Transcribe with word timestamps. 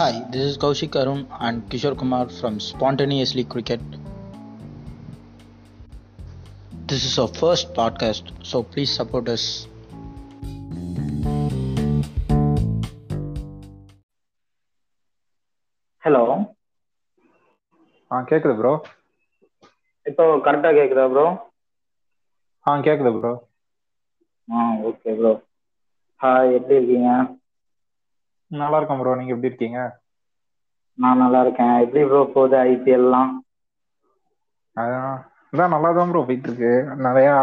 Hi, 0.00 0.24
this 0.30 0.42
is 0.42 0.56
Kaushik 0.56 0.94
Arun 0.96 1.26
and 1.40 1.68
Kishore 1.68 1.94
Kumar 1.94 2.28
from 2.30 2.58
Spontaneously 2.58 3.44
Cricket. 3.44 3.80
This 6.86 7.04
is 7.04 7.18
our 7.18 7.28
first 7.28 7.74
podcast, 7.74 8.30
so 8.42 8.62
please 8.64 8.90
support 8.92 9.28
us. 9.28 9.44
Hello 16.02 16.22
ஆ 18.10 18.18
கேக்குது 18.30 18.54
bro 18.60 18.72
இப்போ 20.06 20.24
கரெக்டாக 20.46 20.72
கேட்குதா 20.78 21.04
bro 21.12 21.26
ஆ 22.66 22.74
கேக்குது 22.86 23.12
bro 23.18 23.32
ஆ 24.48 24.64
okay 24.90 25.12
bro 25.18 25.32
hi 26.20 26.54
எப்படி 26.58 26.78
இருக்கீங்க 26.78 27.10
நல்லா 28.50 28.78
இருக்கேன் 28.78 29.00
ப்ரோ 29.02 29.12
நீங்க 29.20 29.34
எப்படி 29.36 29.50
இருக்கீங்க 29.50 29.80
நான் 31.00 31.20
நல்லா 31.22 31.40
இருக்கேன் 31.44 31.74
எப்படி 31.82 32.02
ப்ரோ 32.06 32.22
போகுது 32.32 32.56
ஐபிஎல்லாம் 32.64 33.32
அதான் 34.76 35.16
அதான் 35.52 35.72
நல்லா 35.72 35.90
தான் 35.92 36.10
ப்ரோ 36.10 36.20
போயிட்டு 36.24 36.48
இருக்கு 36.48 36.70
நிறையா 37.06 37.34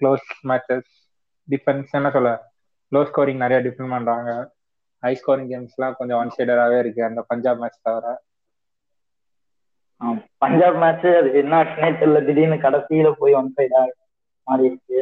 க்ளோஸ் 0.00 0.28
மேட்சஸ் 0.50 0.90
டிஃபென்ஸ் 1.48 1.96
என்ன 1.98 2.10
சொல்ல 2.12 2.32
லோ 2.92 3.00
ஸ்கோரிங் 3.08 3.42
நிறைய 3.42 3.58
டிஃபெண்ட் 3.64 3.94
பண்றாங்க. 3.94 4.30
ஹை 5.02 5.12
ஸ்கோரிங் 5.18 5.50
கேம்ஸ்லாம் 5.50 5.96
கொஞ்சம் 5.98 6.20
ஒன் 6.20 6.34
சைடராகவே 6.36 6.78
இருக்கு 6.82 7.02
அந்த 7.04 7.22
பஞ்சாப் 7.30 7.60
மேட்ச் 7.62 7.80
தவிர. 7.82 8.14
பஞ்சாப் 10.42 10.78
மேட்ச் 10.82 11.06
அது 11.12 11.30
என்ன 11.40 11.60
தெரியல. 11.94 12.20
திடீர்னு 12.26 12.58
கடைசியில 12.64 13.10
போய் 13.20 13.38
ஒன் 13.40 13.52
சைடா 13.56 13.82
மாறிடுச்சு. 14.46 14.98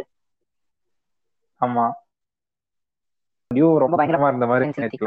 ஆமா. 1.61 1.84
டியூ 3.50 3.69
ரொம்ப 3.83 3.97
பயங்கரமா 3.98 4.30
இருந்த 4.30 4.47
மாதிரி 4.50 4.66
இருந்துச்சு. 4.66 4.98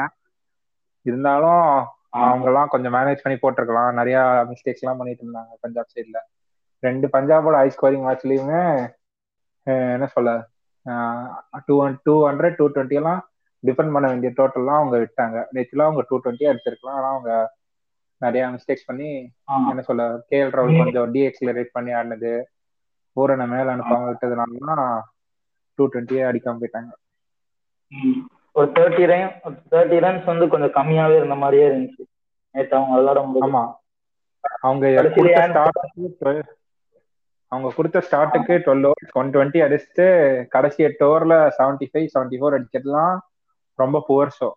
இருந்தாலும் 2.13 2.33
அவங்கெல்லாம் 2.33 2.71
கொஞ்சம் 2.73 2.93
மேனேஜ் 2.93 3.23
பண்ணி 3.23 3.37
போட்டிருக்கலாம். 3.41 3.91
நிறைய 3.99 4.17
மிஸ்டேக்ஸ் 4.51 4.83
எல்லாம் 4.83 4.99
பண்ணிட்டு 4.99 5.23
இருந்தாங்க 5.25 5.53
பஞ்சாப் 5.63 5.93
சைட்ல 5.93 6.19
ரெண்டு 6.83 7.07
பஞ்சாபோட 7.15 7.55
ஹை 7.61 7.69
ஸ்கோரிங் 7.75 8.05
மேட்ச்லயுமே 8.07 8.61
என்ன 9.95 10.07
சொல்ல 10.15 10.31
two 11.67 11.75
two 12.07 12.13
hundred 12.27 12.57
two 12.59 12.65
twenty 12.75 12.97
எல்லாம் 12.99 13.21
டிஃபெண்ட் 13.63 13.93
பண்ண 13.95 14.07
வேண்டிய 14.11 14.31
டோட்டல்லாம் 14.37 14.79
அவங்க 14.81 14.97
விட்டாங்க. 15.03 15.37
நேற்றுலாம் 15.55 15.89
அவங்க 15.89 16.03
டூ 16.09 16.17
டுவெண்ட்டி 16.23 16.49
அடிச்சிருக்கலாம் 16.51 16.97
ஆனா 16.99 17.09
அவங்க 17.13 17.31
நிறைய 18.21 18.43
மிஸ்டேக்ஸ் 18.53 18.87
பண்ணி 18.89 19.09
என்ன 19.71 19.81
சொல்ல 19.89 20.03
கேஎல் 20.29 20.53
ராகுல் 20.57 20.81
கொஞ்சம் 20.83 21.11
டீஎக்ஸலரேட் 21.15 21.75
பண்ணி 21.75 21.91
ஆடினது. 21.99 22.33
ஊரனை 23.17 23.45
மேல 23.53 23.75
அனுப்பாம 23.75 24.07
விட்டதுனால 24.11 24.87
டூ 25.79 25.85
டுவெண்ட்டியே 25.93 26.23
அடிக்காம 26.29 26.59
போயிட்டாங்க. 26.61 26.91
ஒரு 28.57 28.67
தேர்ட்டி 28.75 29.03
ரன் 29.05 29.27
தேர்ட்டி 29.71 29.97
ரன்ஸ் 30.03 30.25
வந்து 30.25 30.45
கொஞ்சம் 30.47 30.75
கம்மியாவே 30.77 31.17
இருந்த 31.19 31.35
மாதிரியே 31.35 31.65
இருந்துச்சு. 31.69 32.03
நேற்று 32.55 32.77
அவங்க 32.77 32.95
விளையாடும் 32.95 33.33
போது 33.33 33.45
ஆமா. 33.47 33.63
அவங்க 34.61 34.85
அவங்க 37.51 37.69
கொடுத்த 37.75 37.99
ஸ்டார்ட்டுக்கு 38.05 38.53
டுவெல் 38.63 38.85
ஓவர்ஸ் 38.87 39.13
ஒன் 39.13 39.29
டுவெண்ட்டி 39.33 39.59
அடிச்சுட்டு 39.65 40.05
கடைசி 40.49 40.79
எட்டு 40.83 41.03
ஓவர்ல 41.05 41.35
செவன்டி 41.57 41.85
ஃபைவ் 41.91 42.07
செவன்டி 42.13 42.37
ஃபோர் 42.39 42.57
அடிக்கிறதுலாம் 42.57 43.15
ரொம்ப 43.79 43.97
புவர் 44.07 44.33
ஷோ 44.37 44.49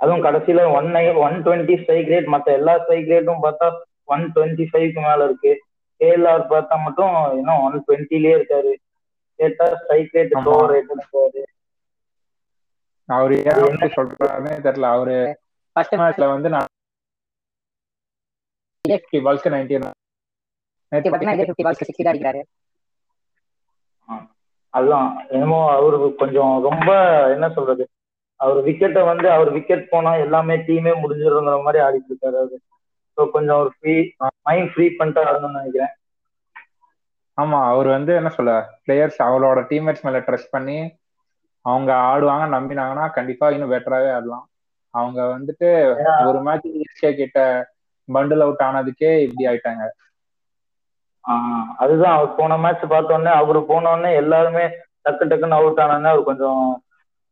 அதுவும் 0.00 0.24
கடைசியில 0.24 0.62
ஒன் 0.72 0.90
நை 0.90 1.02
ஒன் 1.20 1.36
டுவெண்ட்டி 1.44 1.76
ஸ்ட்ரைக் 1.80 2.10
ரேட் 2.10 2.26
மற்ற 2.26 2.52
எல்லா 2.52 2.74
ஸ்ட்ரைக் 2.78 3.10
ரேட்டும் 3.10 3.44
பார்த்தா 3.44 3.68
ஒன் 4.08 4.24
டுவெண்ட்டி 4.34 4.64
ஃபைவ்க்கு 4.70 5.00
மேல 5.00 5.24
இருக்கு. 5.24 5.52
கேஎல்ஆர் 6.00 6.44
பார்த்தா 6.50 6.76
மட்டும் 6.84 7.14
இன்னும் 7.38 7.62
ஒன் 7.62 7.76
டுவெண்ட்டிலே 7.86 8.32
இருக்காரு. 8.36 8.72
கேட்டா 9.38 9.66
ஸ்ட்ரைக் 9.80 10.14
ரேட் 10.16 10.34
ஓவர் 10.38 10.72
ரேட் 10.74 10.92
இருக்காரு 10.96 11.42
அவரு 13.08 13.34
ஏன் 13.50 13.60
அப்படி 13.66 13.88
சொல்றாருன்னே 13.98 14.56
தெரியல. 14.66 14.88
அவரு 14.96 15.14
ஃபர்ஸ்ட் 15.76 16.00
மேட்ச்ல 16.00 16.26
வந்து 16.34 16.48
நான் 16.54 16.66
பால்ஸ்க்கு 19.26 19.54
நைன்டீன் 19.54 19.86
அதுதான் 24.74 25.08
என்னமோ 25.34 25.58
அவருக்கு 25.76 26.08
கொஞ்சம் 26.14 26.52
ரொம்ப 26.66 26.88
என்ன 27.34 27.46
சொல்றது? 27.56 27.84
அவர் 28.40 28.58
விக்கெட்டை 28.66 29.02
வந்து 29.10 29.26
அவர் 29.30 29.50
விக்கெட் 29.56 29.90
போனா 29.92 30.10
எல்லாமே 30.24 30.56
டீமே 30.68 30.92
முடிஞ்சிருங்கிற 31.02 31.54
மாதிரி 31.66 31.82
ஆடிட்டு 31.86 32.10
இருக்காரு 32.12 32.36
அவரு. 32.42 32.58
ஸோ 33.18 33.30
கொஞ்சம் 33.36 33.60
ஒரு 33.62 33.70
ஃப்ரீ 33.76 33.94
மைண்ட் 34.48 34.70
ஃப்ரீ 34.72 34.86
பண்ணிட்டு 34.98 35.24
ஆடணும்னு 35.28 35.60
நினைக்கிறேன். 35.60 35.92
ஆமா 37.38 37.58
அவர் 37.68 37.88
வந்து 37.88 38.12
என்ன 38.14 38.30
சொல்ல 38.30 38.52
பிளேயர்ஸ் 38.80 39.18
அவளோட 39.26 39.58
டீம்மேட்ஸ் 39.68 40.04
மேல 40.06 40.20
ட்ரெஸ்ட் 40.26 40.50
பண்ணி 40.50 40.78
அவங்க 41.64 41.90
ஆடுவாங்க 42.08 42.44
நம்பினாங்கன்னா 42.54 43.04
கண்டிப்பா 43.16 43.46
இன்னும் 43.50 43.72
பெட்டராகவே 43.72 44.10
ஆடலாம். 44.14 44.44
அவங்க 44.94 45.20
வந்துட்டு 45.34 45.68
ஒரு 46.28 46.38
மேட்ச் 46.46 46.68
ஈஸியா 46.82 47.10
கிட்ட 47.14 47.38
பண்டில் 48.08 48.44
அவுட் 48.44 48.64
ஆனதுக்கே 48.66 49.10
இப்படி 49.24 49.44
ஆயிட்டாங்க. 49.50 49.84
அதுதான் 51.82 52.14
அவர் 52.14 52.36
போன 52.36 52.56
மேட்ச் 52.58 52.84
பார்த்தோன்னே 52.92 53.32
அவரு 53.40 53.60
போனோடனே 53.68 54.10
எல்லாருமே 54.16 54.64
டக்கு 55.04 55.24
டக்குன்னு 55.24 55.58
அவுட் 55.58 55.80
ஆனோடனே 55.84 56.10
அவர் 56.12 56.28
கொஞ்சம் 56.30 56.62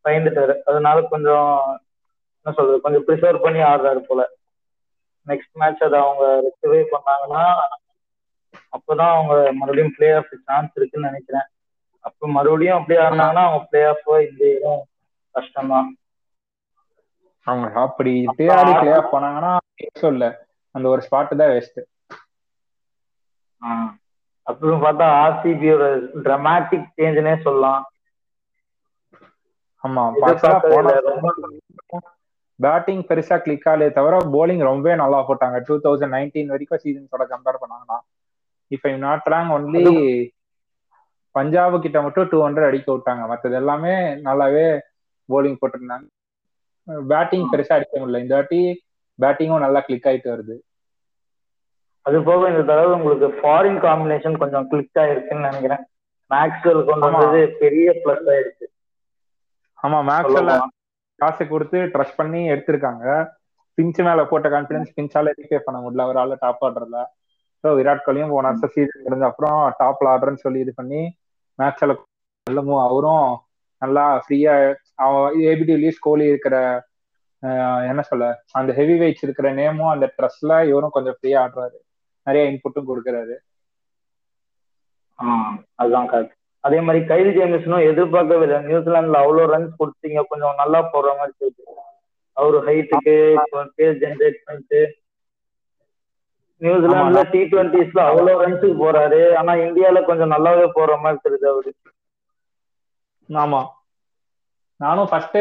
பயந்துட்டாரு. 0.05 0.55
அதனால 0.69 0.97
கொஞ்சம் 1.12 1.50
என்ன 2.47 2.55
சொல்றது 2.56 2.78
கொஞ்சம் 2.81 3.05
ப்ரிசர்வ் 3.06 3.45
பண்ணி 3.45 3.61
ஆடுறாரு 3.66 4.03
போல. 4.05 4.22
நெக்ஸ்ட் 5.27 5.55
மேட்ச் 5.55 5.83
அதை 5.83 5.99
அவங்க 6.00 6.25
ரெக்டிஃபை 6.47 6.83
பண்ணாங்கன்னா 6.93 7.45
அப்பதான் 8.77 9.12
அவங்க 9.15 9.34
மறுபடியும் 9.61 9.94
பிளே 9.97 10.09
ஆஃப் 10.19 10.33
சான்ஸ் 10.47 10.77
இருக்குன்னு 10.78 11.11
நினைக்கிறேன். 11.11 11.49
அப்ப 12.09 12.28
மறுபடியும் 12.37 12.78
அப்படி 12.78 12.97
ஆடினாங்கன்னா 13.05 13.44
அவங்க 13.47 13.62
பிளே 13.71 13.83
ஆஃப் 13.93 14.09
இந்த 14.28 14.43
இடம் 14.56 14.83
கஷ்டம்தான். 15.34 15.89
அவங்க 17.47 17.66
அப்படி 17.87 18.12
இப்படியே 18.27 18.50
ஆடி 18.59 18.72
பிளே 18.81 18.93
ஆஃப் 18.99 19.12
பண்ணாங்கன்னா 19.15 19.53
இல்ல. 20.12 20.27
அந்த 20.75 20.87
ஒரு 20.95 21.03
ஸ்பாட் 21.06 21.41
தான் 21.43 21.53
வேஸ்ட் 21.55 21.81
அப்புறம் 24.47 24.83
பார்த்தா 24.84 25.06
ஆர்சிபியோட 25.22 25.84
டிராமாட்டிக் 26.25 26.91
சேஞ்சுனே 26.99 27.33
சொல்லலாம். 27.47 27.84
ஆமா 29.84 30.03
பேட்டிங் 32.59 33.03
பெருசா 33.09 33.37
கிளிக் 33.45 33.66
ஆகலே 33.71 33.87
தவிர 33.97 34.19
போலிங் 34.34 34.62
ரொம்பவே 34.69 34.95
நல்லா 35.00 35.19
போட்டாங்க. 35.28 35.56
டூ 35.66 35.75
தௌசண்ட் 35.84 36.15
நைன்டீன் 36.16 36.53
வரைக்கும் 36.53 36.83
சீசன்ஸோட 36.84 37.25
கம்பேர் 37.33 37.62
பண்ணாங்கன்னா. 37.62 37.99
இப்ப 38.71 38.91
நாட் 39.04 39.28
ரேங்க் 39.32 39.54
ஒன்லி 39.56 39.84
பஞ்சாப் 41.34 41.82
கிட்ட 41.84 41.99
மட்டும் 42.03 42.28
டூ 42.31 42.38
ஹண்ட்ரட் 42.44 42.69
அடிக்க 42.69 42.88
விட்டாங்க. 42.93 43.22
மற்றது 43.32 43.54
எல்லாமே 43.54 43.94
நல்லாவே 44.27 44.66
போலிங் 45.28 45.59
போட்டிருந்தாங்க. 45.60 46.06
பேட்டிங் 47.12 47.49
பெருசா 47.53 47.77
அடிக்க 47.77 47.94
முடியல. 48.00 48.22
இந்த 48.25 48.34
வாட்டி 48.34 48.60
பேட்டிங்கும் 49.19 49.65
நல்லா 49.65 49.81
கிளிக் 49.81 50.09
ஆயிட்டு 50.10 50.28
வருது. 50.34 50.56
அது 52.06 52.19
போக 52.22 52.49
இந்த 52.50 52.62
தடவை 52.62 52.93
உங்களுக்கு 52.99 53.28
ஃபாரின் 53.38 53.78
காம்பினேஷன் 53.84 54.41
கொஞ்சம் 54.43 54.69
கிளிக் 54.69 55.00
ஆயிருக்குன்னு 55.03 55.47
நினைக்கிறேன். 55.48 55.84
மேக்ஸ்வெல் 56.31 56.87
கொண்டு 56.88 57.06
வந்தது 57.06 57.41
பெரிய 57.62 57.88
பிளஸ் 58.04 58.28
ஆயிருக்கு 58.34 58.66
ஆமா 59.78 59.98
மேக்ஸ்வெல் 60.10 60.53
காசு 61.21 61.43
கொடுத்து 61.48 61.78
ட்ரஸ்ட் 61.94 62.19
பண்ணி 62.21 62.41
எடுத்திருக்காங்க. 62.53 63.04
பிஞ்ச் 63.78 64.00
மேல 64.06 64.21
போட்ட 64.31 64.48
கான்பிடன்ஸ் 64.48 64.97
பிஞ்சால 64.98 65.33
ரீபே 65.38 65.59
பண்ண 65.66 65.78
முடியல. 65.81 66.04
அவரால் 66.06 66.41
டாப் 66.44 66.65
ஆடுறதுல. 66.66 67.00
ஸோ 67.66 67.71
விராட் 67.78 68.04
கோலியும் 68.04 68.32
போன 68.32 68.50
வருஷம் 68.50 68.72
சீசன் 68.75 69.04
முடிஞ்ச 69.04 69.25
அப்புறம் 69.28 69.60
டாப்ல 69.81 70.10
ஆடுறேன்னு 70.10 70.44
சொல்லி 70.44 70.59
இது 70.65 70.72
பண்ணி 70.81 71.00
மேட்ச்ல 71.59 71.94
நல்லமும் 72.47 72.82
அவரும் 72.84 73.28
நல்லா 73.82 74.04
ஃப்ரீயா 74.25 74.53
ஏபிடிவிலியஸ் 75.49 76.04
கோலி 76.06 76.27
இருக்கிற 76.32 76.56
என்ன 77.91 78.03
சொல்ல 78.10 78.27
அந்த 78.59 78.71
ஹெவி 78.78 78.94
வெயிட்ஸ் 79.00 79.25
இருக்கிற 79.27 79.49
நேமும் 79.59 79.93
அந்த 79.94 80.06
ட்ரெஸ்ல 80.16 80.53
இவரும் 80.71 80.94
கொஞ்சம் 80.94 81.16
ஃப்ரீயா 81.19 81.41
ஆடுறாரு. 81.44 81.77
நிறைய 82.27 82.50
இன்புட்டும் 82.50 82.88
கொடுக்குறாரு. 82.91 83.34
அதுதான் 85.81 86.09
கரெக்ட் 86.12 86.34
அதே 86.65 86.78
மாதிரி 86.86 87.01
கைல் 87.10 87.30
ஜேமிஸ்னும் 87.36 87.86
எதிர்பார்க்கவே 87.91 88.45
இல்லை 88.47 88.59
நியூசிலாந்துல 88.71 89.21
அவ்வளோ 89.24 89.45
ரன்ஸ் 89.53 89.80
கொடுத்தீங்க. 89.80 90.21
கொஞ்சம் 90.30 90.59
நல்லா 90.63 90.80
போடுற 90.92 91.13
மாதிரி 91.21 91.51
அவரு 92.36 92.59
ஹைட்டுக்கு 92.68 93.15
பேஸ் 93.77 94.01
ஜென்ரேட் 94.04 94.39
பண்ணிட்டு 94.47 94.80
நியூசிலாந்துல 96.62 97.22
டி 97.32 97.41
டுவெண்ட்டிஸ்ல 97.53 98.00
அவ்வளவு 98.10 98.42
ரன்ஸுக்கு 98.42 98.76
போறாரு. 98.84 99.20
ஆனா 99.41 99.53
இந்தியால 99.66 100.00
கொஞ்சம் 100.10 100.32
நல்லாவே 100.34 100.66
போற 100.78 100.91
மாதிரி 101.03 101.18
தெரியுது 101.24 101.48
அவரு. 101.53 101.72
ஆமா. 103.28 103.60
நானும் 104.80 105.08
ஃபர்ஸ்ட் 105.10 105.38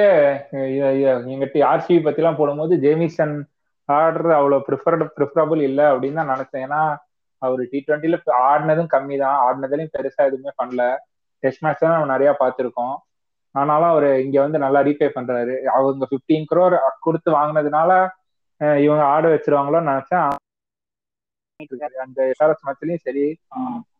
எங்கிட்ட 1.31 1.63
ஆர்சிபி 1.71 1.97
பத்தி 2.03 2.21
எல்லாம் 2.21 2.39
போடும்போது 2.39 2.73
ஜேமிசன் 2.83 3.35
ஆடுறது 3.89 4.33
அவ்வளவு 4.38 4.65
ப்ரிஃபர்டு 4.67 5.06
ப்ரிஃபரபிள் 5.17 5.62
இல்லை 5.69 5.85
அப்படின்னு 5.94 6.19
தான் 6.21 6.31
நினைச்சேன். 6.33 6.63
ஏன்னா 6.67 6.81
அவர் 7.41 7.62
டி 7.71 7.79
ட்வெண்ட்டில 7.88 8.17
ஆடினதும் 8.51 8.91
கம்மி 8.94 9.15
தான் 9.23 9.38
ஆடினதுலயும் 9.47 9.94
பெருசா 9.95 10.21
எதுவுமே 10.29 10.53
பண்ணல. 10.62 10.83
டெஸ்ட் 11.44 11.63
மேட்ச் 11.65 11.83
தான் 11.83 11.95
நம்ம 11.95 12.12
நிறைய 12.13 12.29
பார்த்துருக்கோம். 12.41 12.95
ஆனாலும் 13.56 13.91
அவர் 13.94 14.07
இங்க 14.25 14.38
வந்து 14.45 14.57
நல்லா 14.65 14.79
ரீபே 14.88 15.09
பண்றாரு. 15.17 15.56
அவங்க 15.75 16.07
பிப்டீன் 16.13 16.50
குரோர் 16.51 16.75
கொடுத்து 17.06 17.29
வாங்கினதுனால 17.38 17.91
இவங்க 18.85 19.03
ஆட 19.13 19.27
வச்சிருவாங்களோன்னு 19.33 19.91
நினைச்சேன். 19.94 20.31
அந்த 22.04 22.19
எஸ்ஆர்எஸ் 22.31 22.63
மேட்ச்லயும் 22.68 23.04
சரி. 23.06 23.25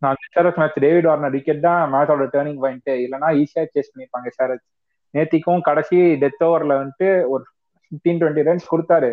அந்த 0.02 0.24
SRS 0.26 0.60
match 0.62 0.80
David 0.86 1.08
Warner 1.10 1.36
wicket 1.36 1.66
தான் 1.68 1.82
மேட்சோட 1.94 2.26
டேர்னிங் 2.34 2.62
பாயிண்ட் 2.64 2.92
இல்லைன்னா 3.04 3.30
ஈஸியா 3.42 3.64
சேஸ் 3.74 3.92
பண்ணிருப்பாங்க 3.92 4.32
எஸ்ஆர்எஸ் 4.32 4.66
நேத்திக்கும் 5.14 5.62
கடைசி 5.68 6.00
டெத் 6.24 6.44
ஓவர்ல 6.48 6.76
வந்துட்டு 6.82 7.10
ஒரு 7.34 7.44
ஃபிஃப்டீன் 7.86 8.20
டுவெண்ட்டி 8.22 8.44
ரன்ஸ் 8.48 8.72
கொடுத்தாரு. 8.72 9.12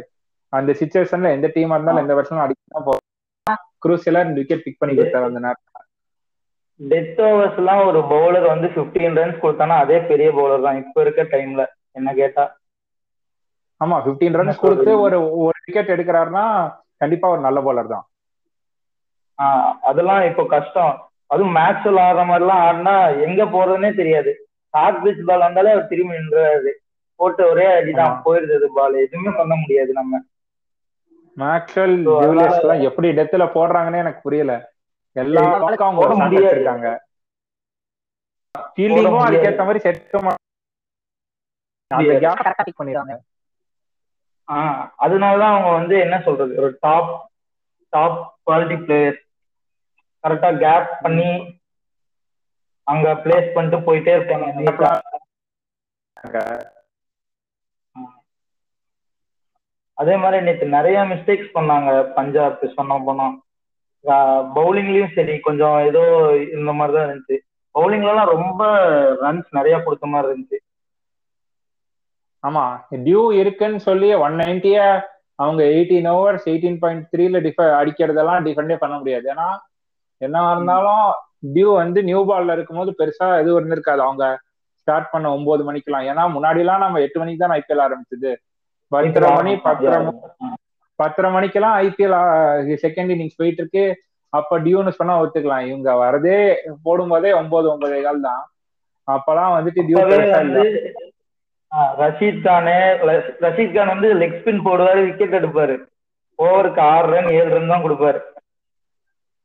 அந்த 0.53 0.71
சுச்சுவேஷன்ல 0.81 1.29
எந்த 1.37 1.49
டீமா 1.55 1.77
இருந்தாலும் 1.77 2.03
எந்த 2.05 2.15
வருஷமும் 2.19 2.45
அடிக்க 2.45 2.75
தான் 2.75 2.87
போகும் 2.89 3.59
குரூசியலா 3.85 4.23
ரெண்டு 4.25 4.41
விக்கெட் 4.43 4.65
பிக் 4.67 4.81
பண்ணி 4.81 4.95
கொடுத்தாரு 4.97 5.29
அந்த 5.31 5.43
நேரம் 5.47 5.69
டெத் 6.81 7.21
ஓவர்ஸ் 7.29 7.59
எல்லாம் 7.63 7.81
ஒரு 7.89 8.01
பவுலர் 8.13 8.47
வந்து 8.53 8.69
15 8.77 9.19
ரன்ஸ் 9.21 9.43
கொடுத்தானா 9.43 9.75
அதே 9.85 9.99
பெரிய 10.11 10.29
பவுலர் 10.39 10.65
தான். 10.67 10.79
இப்ப 10.83 10.97
இருக்க 11.05 11.23
டைம்ல 11.35 11.63
என்ன 11.99 12.11
கேட்டா. 12.21 12.45
ஆமா 13.81 13.97
15 14.07 14.39
ரன்ஸ் 14.41 14.63
கொடுத்து 14.65 14.91
ஒரு 15.05 15.17
ஒரு 15.45 15.59
விக்கெட் 15.67 15.95
எடுக்கிறாருன்னா 15.95 16.45
கண்டிப்பா 17.03 17.29
ஒரு 17.35 17.43
நல்ல 17.47 17.61
பவுலர் 17.67 17.93
தான். 17.95 18.05
அதெல்லாம் 19.83 20.23
இப்போ 20.23 20.47
கஷ்டம். 20.47 21.11
அதுவும் 21.27 21.53
மேட்ச் 21.53 21.87
ஆடுற 21.87 22.25
மாதிரி 22.25 22.47
எல்லாம் 22.47 22.59
ஆடினா 22.59 23.23
எங்க 23.23 23.45
போறதுன்னே 23.45 23.97
தெரியாது. 23.97 24.49
ஷார்ட் 24.71 25.07
பிச் 25.07 25.25
பால் 25.25 25.39
வந்தாலே 25.39 25.71
அவர் 25.71 25.87
திரும்பி 25.87 26.15
நின்றாரு. 26.15 26.71
போட்டு 27.15 27.49
ஒரே 27.49 27.67
அடிதான். 27.67 28.21
போயிருந்தது 28.25 28.65
பால் 28.75 28.95
எதுவுமே 28.95 29.37
பண்ண 29.37 29.55
முடியாது 29.55 29.93
நம்ம. 29.93 30.21
மேக்ஸ்வெல் 31.37 32.03
So, 32.03 32.17
அதனால- 32.17 32.25
ஜூலியஸ் 32.25 32.61
எல்லாம் 32.61 32.81
எப்படி 32.81 33.09
டெத்துல 33.09 33.51
போடுறாங்கன்னே 33.55 33.99
எனக்கு 33.99 34.21
புரியல. 34.21 34.73
எல்லா 35.13 35.59
பக்கம் 35.59 35.89
அவங்க 35.89 36.07
ஒரு 36.07 36.17
முடியாது. 36.17 36.57
வச்சிருக்காங்க 36.57 36.99
ஃபீல்டிங்கும். 38.77 39.25
அதுக்கேத்த 39.27 39.59
மாதிரி 39.59 39.79
செட் 39.79 40.09
ஆஹ் 44.49 44.91
அதனாலதான் 45.01 45.55
அவங்க 45.55 45.71
வந்து 45.71 45.99
என்ன 45.99 46.21
சொல்றது? 46.21 46.55
ஒரு 46.57 46.77
டாப் 46.81 47.31
டாப் 47.89 48.39
குவாலிட்டி 48.47 48.85
பிளேயர் 48.85 49.25
கரெக்டா 50.23 50.51
கேப் 50.65 50.91
பண்ணி 51.03 51.31
அங்க 52.87 53.13
பிளேஸ் 53.25 53.55
பண்ணிட்டு 53.55 53.79
போயிட்டே 53.87 54.13
இருப்பாங்க. 54.19 55.11
அதே 59.99 60.17
மாதிரி 60.17 60.45
நேற்று 60.45 60.67
நிறைய 60.67 60.99
மிஸ்டேக்ஸ் 61.01 61.55
பண்ணாங்க. 61.55 61.91
பஞ்சாப் 62.15 62.67
சொன்ன 62.75 63.03
போனா. 63.07 63.27
பவுலிங்லயும் 64.57 65.13
சரி 65.15 65.35
கொஞ்சம் 65.41 65.79
ஏதோ 65.87 66.03
இந்த 66.53 66.73
மாதிரி 66.73 66.99
தான் 66.99 67.09
இருந்துச்சு. 67.09 67.37
பவுலிங்ல 67.75 68.13
எல்லாம் 68.15 68.33
ரொம்ப 68.37 68.63
ரன்ஸ் 69.23 69.49
நிறைய 69.51 69.83
கொடுத்த 69.83 70.07
மாதிரி 70.07 70.33
இருந்துச்சு. 70.33 70.59
ஆமா. 72.43 72.65
டியூ 72.91 73.33
இருக்குன்னு 73.33 73.81
சொல்லி 73.81 74.15
ஒன் 74.15 74.33
நைன்டிய 74.33 74.79
அவங்க 75.35 75.63
எயிட்டீன் 75.63 76.09
ஓவர்ஸ் 76.17 76.49
எயிட்டீன் 76.53 76.79
பாயிண்ட் 76.79 77.07
த்ரீல 77.13 77.37
டிஃப 77.47 77.61
அடிக்கிறதெல்லாம் 77.81 78.45
டிஃபெண்டே 78.47 78.77
பண்ண 78.77 78.99
முடியாது. 78.99 79.35
ஏன்னா 79.35 79.47
என்ன 80.27 80.39
இருந்தாலும் 80.55 81.07
டியூ 81.55 81.69
வந்து 81.83 82.01
நியூ 82.09 82.21
பால்ல 82.31 82.57
இருக்கும்போது 82.57 82.93
பெருசா 83.01 83.29
எதுவும் 83.43 83.59
இருந்திருக்காது. 83.61 84.01
அவங்க 84.07 84.25
ஸ்டார்ட் 84.83 85.13
பண்ண 85.13 85.27
ஒன்பது 85.37 85.63
மணிக்கெல்லாம். 85.67 86.07
ஏன்னா 86.11 86.23
முன்னாடி 86.37 86.61
எல்லாம் 86.65 86.85
நம்ம 86.85 87.01
எட்டு 87.07 87.21
மணிக்கு 87.21 87.43
தான் 87.45 87.57
ஐபிஎல் 87.59 87.85
ஆரம்பிச்சது. 87.87 88.33
பத்தரை 88.93 89.29
மணி 89.39 89.53
பத்தரை 89.67 89.99
பத்தரை 91.01 91.29
மணிக்கெல்லாம் 91.37 91.77
ஐபிஎல் 91.85 92.17
செகண்ட் 92.85 93.13
இன்னிங்ஸ் 93.15 93.39
போயிட்டு 93.41 93.63
இருக்கு. 93.63 93.85
அப்ப 94.39 94.59
டியூன்னு 94.65 94.93
சொன்னா 94.99 95.15
ஒத்துக்கலாம். 95.23 95.67
இவங்க 95.71 95.91
வரதே 96.03 96.39
போடும்போதே 96.87 97.31
ஒன்பது 97.41 97.67
ஒன்பதே 97.73 97.99
கால் 98.07 98.27
தான். 98.29 98.43
அப்பெல்லாம் 99.09 99.55
வந்துட்டு 99.57 99.87
டியூ 99.89 100.03
ரஷீத் 102.01 102.43
கானு 102.47 102.77
ரஷீத் 103.45 103.75
கான் 103.77 103.93
வந்து 103.95 104.09
லெக் 104.21 104.37
ஸ்பின் 104.41 104.65
போடுவாரு 104.67 105.01
விக்கெட் 105.07 105.39
எடுப்பாரு. 105.39 105.77
ஓவருக்கு 106.39 106.81
ஆறு 106.93 107.07
ரன் 107.15 107.31
ஏழு 107.39 107.51
ரன் 107.55 107.73
தான் 107.73 107.85
கொடுப்பாரு. 107.85 108.21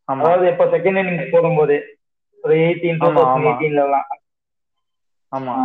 அதாவது 0.07 0.45
இப்ப 0.48 0.65
செகண்ட் 0.65 1.00
இன்னிங்ஸ் 1.01 1.31
போடும்போது 1.31 1.75
ஒரு 2.44 2.56
எயிட்டீன் 2.65 3.00
ஆமா, 3.00 3.06
தௌசண்ட் 3.07 3.33
ஆமா. 3.36 3.48
எயிட்டீன்ல 3.48 3.83
எல்லாம் 3.86 4.07
ஆமா 5.31 5.56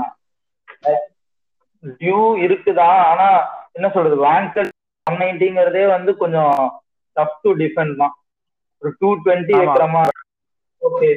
டியூ 1.84 2.18
இருக்குதான் 2.44 2.98
ஆனா 3.10 3.26
என்ன 3.72 3.86
சொல்றது? 3.88 4.16
வேங்கல் 4.24 4.68
ஒன் 5.06 5.20
நைன்டிங்கிறதே 5.20 5.84
வந்து 5.88 6.16
கொஞ்சம் 6.16 6.56
டஃப் 7.16 7.40
டு 7.42 7.50
டிஃபெண்ட் 7.56 7.94
தான். 7.96 8.14
ஒரு 8.82 8.90
டூ 9.00 9.08
டுவெண்ட்டி 9.16 9.54
ஆமா. 9.54 9.60
வைக்கிற 9.62 9.86
மாதிரி. 9.90 10.18
ஓகே 10.82 11.10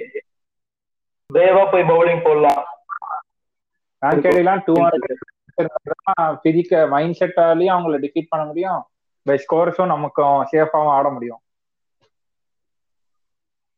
பிரேவா 1.30 1.64
போய் 1.72 1.90
பவுலிங் 1.90 2.26
போடலாம். 2.26 2.64
டூ 4.68 4.74
பிதிக்க 6.44 6.88
மைண்ட் 6.88 7.18
செட்டாலையும் 7.20 7.76
அவங்கள 7.76 7.98
டிஃபீட் 8.00 8.32
பண்ண 8.32 8.44
முடியும். 8.46 8.82
பை 9.26 9.36
ஸ்கோர்ஸும் 9.44 9.94
நமக்கும் 9.94 10.40
சேஃபாவும் 10.52 10.96
ஆட 10.96 11.10
முடியும். 11.10 11.42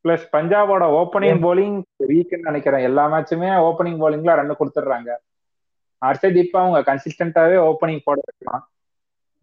பிளஸ் 0.04 0.26
பஞ்சாபோட 0.32 0.84
ஓப்பனிங் 0.98 1.40
போலிங் 1.44 1.78
வீக்னு 2.08 2.46
நினைக்கிறேன். 2.48 2.84
எல்லா 2.88 3.04
மேட்சுமே 3.12 3.50
ஓப்பனிங் 3.68 4.00
போலிங்ல 4.02 4.34
ரன் 4.40 4.60
கொடுத்துட்றாங்க. 4.60 5.10
அடுத்தது 6.02 6.38
இப்ப 6.44 6.56
அவங்க 6.60 6.80
கன்சிஸ்டன்டாவே 6.90 7.56
ஓப்பனிங் 7.70 8.04
போட 8.04 8.18
வைக்கலாம். 8.26 8.64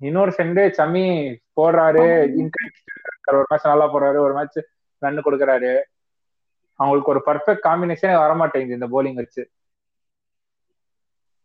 இன்னொரு 0.01 0.31
செண்டு 0.37 0.63
சம்மி 0.77 1.03
போடுறாரு. 1.59 2.05
ஒரு 3.33 3.45
மேட்ச் 3.49 3.67
நல்லா 3.71 3.87
போடுறாரு. 3.93 4.19
ஒரு 4.27 4.33
மேட்ச் 4.37 4.59
ரன் 5.03 5.25
கொடுக்குறாரு. 5.25 5.73
அவங்களுக்கு 6.79 7.11
ஒரு 7.13 7.21
பர்ஃபெக்ட் 7.27 7.65
காம்பினேஷனே 7.67 8.15
வர 8.23 8.33
மாட்டேங்குது 8.33 8.77
இந்த 8.79 8.87
போலிங் 8.95 9.19
வச்சு. 9.21 9.43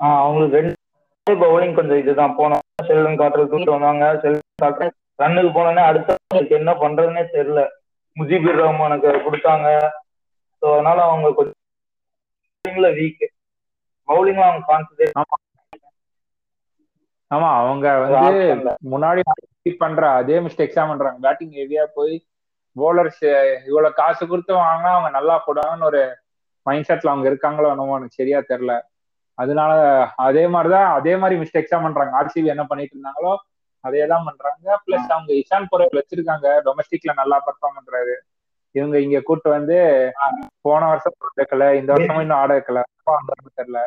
அவங்களுக்கு 0.00 0.56
ரெண்டு 0.56 1.34
பவுலிங் 1.44 1.74
கொஞ்சம் 1.74 2.00
இதுதான். 2.02 2.36
போனோம் 2.38 2.64
செல்வன் 2.88 3.18
காட்டுறது 3.18 3.50
தூக்கிட்டு 3.50 3.76
வந்தாங்க. 3.76 4.04
செல்வன் 4.22 4.62
காட்டுறது 4.62 4.96
ரன்னுக்கு 5.22 5.50
போனோடனே 5.56 5.82
அடுத்த 5.90 6.16
என்ன 6.58 6.72
பண்றதுன்னே 6.82 7.24
தெரியல. 7.34 7.62
முஜிபுர் 8.16 8.60
ரஹ்மானுக்கு 8.60 9.10
கொடுத்தாங்க. 9.26 9.66
ஸோ 10.62 10.66
அதனால 10.74 10.98
அவங்க 11.08 11.28
கொஞ்சம் 11.38 11.58
வீக் 12.98 13.22
பவுலிங்ல 14.08 14.44
அவங்க 14.48 14.64
கான்சன்ட்ரேட் 14.70 15.16
ஆமா. 17.30 17.48
அவங்க 17.60 17.86
வந்து 18.04 18.30
முன்னாடி 18.92 19.20
பண்ற 19.82 20.04
அதே 20.20 20.36
மிஸ்டேக்ஸ் 20.46 20.78
தான் 20.78 20.90
பண்றாங்க. 20.90 21.18
பேட்டிங் 21.26 21.54
ஹெவியா 21.58 21.84
போய் 21.96 22.14
போலர்ஸ் 22.76 23.22
இவ்வளவு 23.68 23.98
காசு 24.00 24.22
கொடுத்து 24.26 24.52
வாங்கினா 24.56 24.90
அவங்க 24.94 25.10
நல்லா 25.18 25.34
போடுவாங்கன்னு 25.46 25.88
ஒரு 25.90 26.02
மைண்ட் 26.66 26.88
செட்ல 26.88 27.12
அவங்க 27.12 27.26
இருக்காங்களோ 27.30 27.70
என்னமோ 27.74 27.98
எனக்கு 27.98 28.18
சரியா 28.20 28.38
தெரியல. 28.50 28.74
அதனால 29.38 29.72
அதே 30.26 30.44
மாதிரிதான் 30.54 30.88
அதே 30.98 31.12
மாதிரி 31.16 31.36
மிஸ்டேக்ஸ் 31.42 31.74
பண்றாங்க. 31.86 32.12
ஆர்சிபி 32.20 32.52
என்ன 32.54 32.64
பண்ணிட்டு 32.70 32.94
இருந்தாங்களோ 32.96 33.32
அதே 33.84 34.02
தான் 34.06 34.26
பண்றாங்க 34.26 34.76
பிளஸ் 34.84 35.12
அவங்க 35.14 35.30
இஷான் 35.34 35.70
பொருள் 35.70 35.98
வச்சிருக்காங்க. 35.98 36.48
டொமஸ்டிக்ல 36.66 37.14
நல்லா 37.14 37.38
பெர்ஃபார்ம் 37.46 37.78
பண்றாரு. 37.78 38.14
இவங்க 38.74 38.96
இங்க 39.00 39.20
கூட்டு 39.20 39.48
வந்து 39.50 39.76
போன 40.66 40.88
வருஷம் 40.90 41.16
வைக்கல 41.38 41.64
இந்த 41.80 41.90
வருஷமும் 41.94 42.24
இன்னும் 42.24 42.40
ஆட 42.42 42.50
வைக்கல 42.56 42.82
தெரியல. 43.58 43.80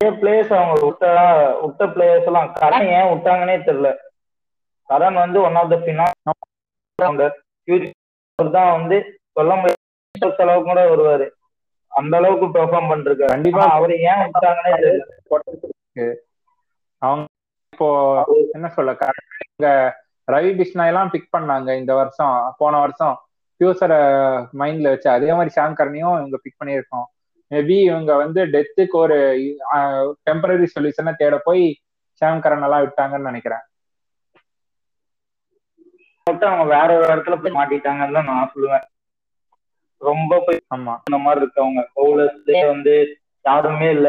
பிளேயர்ஸ் 0.00 0.52
அவங்க 0.56 0.76
விட்ட 0.84 1.06
விட்ட 1.62 1.86
பிளேயர்ஸ் 1.94 2.28
எல்லாம் 2.30 2.48
கரண் 2.60 2.86
ஏன் 2.98 3.10
விட்டாங்கன்னே 3.10 3.56
தெரியல. 3.66 3.88
கரண் 4.88 5.18
வந்து 5.24 5.38
ஒன் 5.46 5.58
ஆஃப் 5.60 5.72
த 5.72 5.76
ஃபியூச்சர் 7.68 8.54
தான் 8.58 8.72
வந்து 8.76 8.96
சொல்ல 9.36 9.52
முடியாத. 9.56 9.76
அளவுக்கு 10.44 10.70
கூட 10.70 10.80
வருவாரு. 10.92 11.26
அந்த 11.92 12.14
அளவுக்கு 12.20 12.46
பெர்ஃபார்ம் 12.56 12.90
பண்ணிருக்காரு. 12.90 13.32
கண்டிப்பா. 13.34 13.64
அவரை 13.76 13.96
ஏன் 14.10 14.22
விட்டாங்கன்னே 14.24 14.72
தெரியல. 14.78 15.04
அவங்க 17.02 17.24
இப்போ 17.72 17.88
என்ன 18.52 18.68
சொல்ல 18.68 18.96
இங்க 19.48 19.68
ரவி 20.28 20.50
பிஷ்னாய் 20.58 20.90
எல்லாம் 20.92 21.10
பிக் 21.10 21.32
பண்ணாங்க 21.36 21.78
இந்த 21.78 21.94
வருஷம் 21.94 22.54
போன 22.58 22.78
வருஷம். 22.78 23.14
ஃபியூச்சரை 23.60 23.98
மைண்ட்ல 24.58 24.88
வச்சு 24.88 25.10
அதே 25.10 25.32
மாதிரி 25.32 25.50
ஷாம் 25.56 25.78
கர்னியும் 25.80 26.18
இவங்க 26.18 26.38
பிக் 26.42 26.60
பண்ணியிருக்கோம். 26.60 27.06
மேபி 27.50 27.76
இவங்க 27.82 28.16
வந்து 28.16 28.40
டெத்துக்கு 28.46 28.96
ஒரு 28.96 29.16
டெம்பரரி 30.30 30.66
சொல்யூஷனை 30.74 31.12
தேட 31.16 31.38
போய் 31.44 31.64
ஷாம் 32.22 32.42
கரன் 32.44 32.62
எல்லாம் 32.62 32.84
விட்டாங்கன்னு 32.84 33.28
நினைக்கிறேன். 33.30 33.64
அவங்க 36.26 36.64
வேற 36.64 36.88
ஒரு 36.98 37.10
இடத்துல 37.14 37.36
போய் 37.42 37.58
மாட்டிட்டாங்கன்னு 37.58 38.12
தான் 38.12 38.24
நான் 38.24 38.50
சொல்லுவேன். 38.54 38.86
ரொம்ப 40.02 40.42
போய் 40.46 40.60
ஆமா. 40.74 40.94
இந்த 41.04 41.18
மாதிரி 41.24 41.44
இருக்கவங்க. 41.44 41.82
வந்து 42.66 42.94
யாருமே 43.44 43.90
இல்ல. 43.90 44.08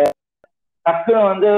டக்குன்னு 0.85 1.27
வந்து 1.27 1.49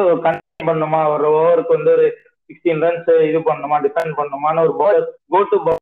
பண்ணுமா 0.64 1.08
ஒரு 1.08 1.30
ஓவருக்கு 1.30 1.68
வந்து 1.68 1.92
ஒரு 1.92 2.18
சிக்ஸ்டீன் 2.48 2.84
ரன்ஸ் 2.84 3.28
இது 3.30 3.40
பண்ணணுமா? 3.40 3.82
டிஃபெண்ட் 3.82 4.18
பண்ணணுமான்னு 4.18 4.70
ஒரு 4.70 4.74
பவுலர் 4.80 5.10
கோ 5.28 5.44
டு 5.44 5.76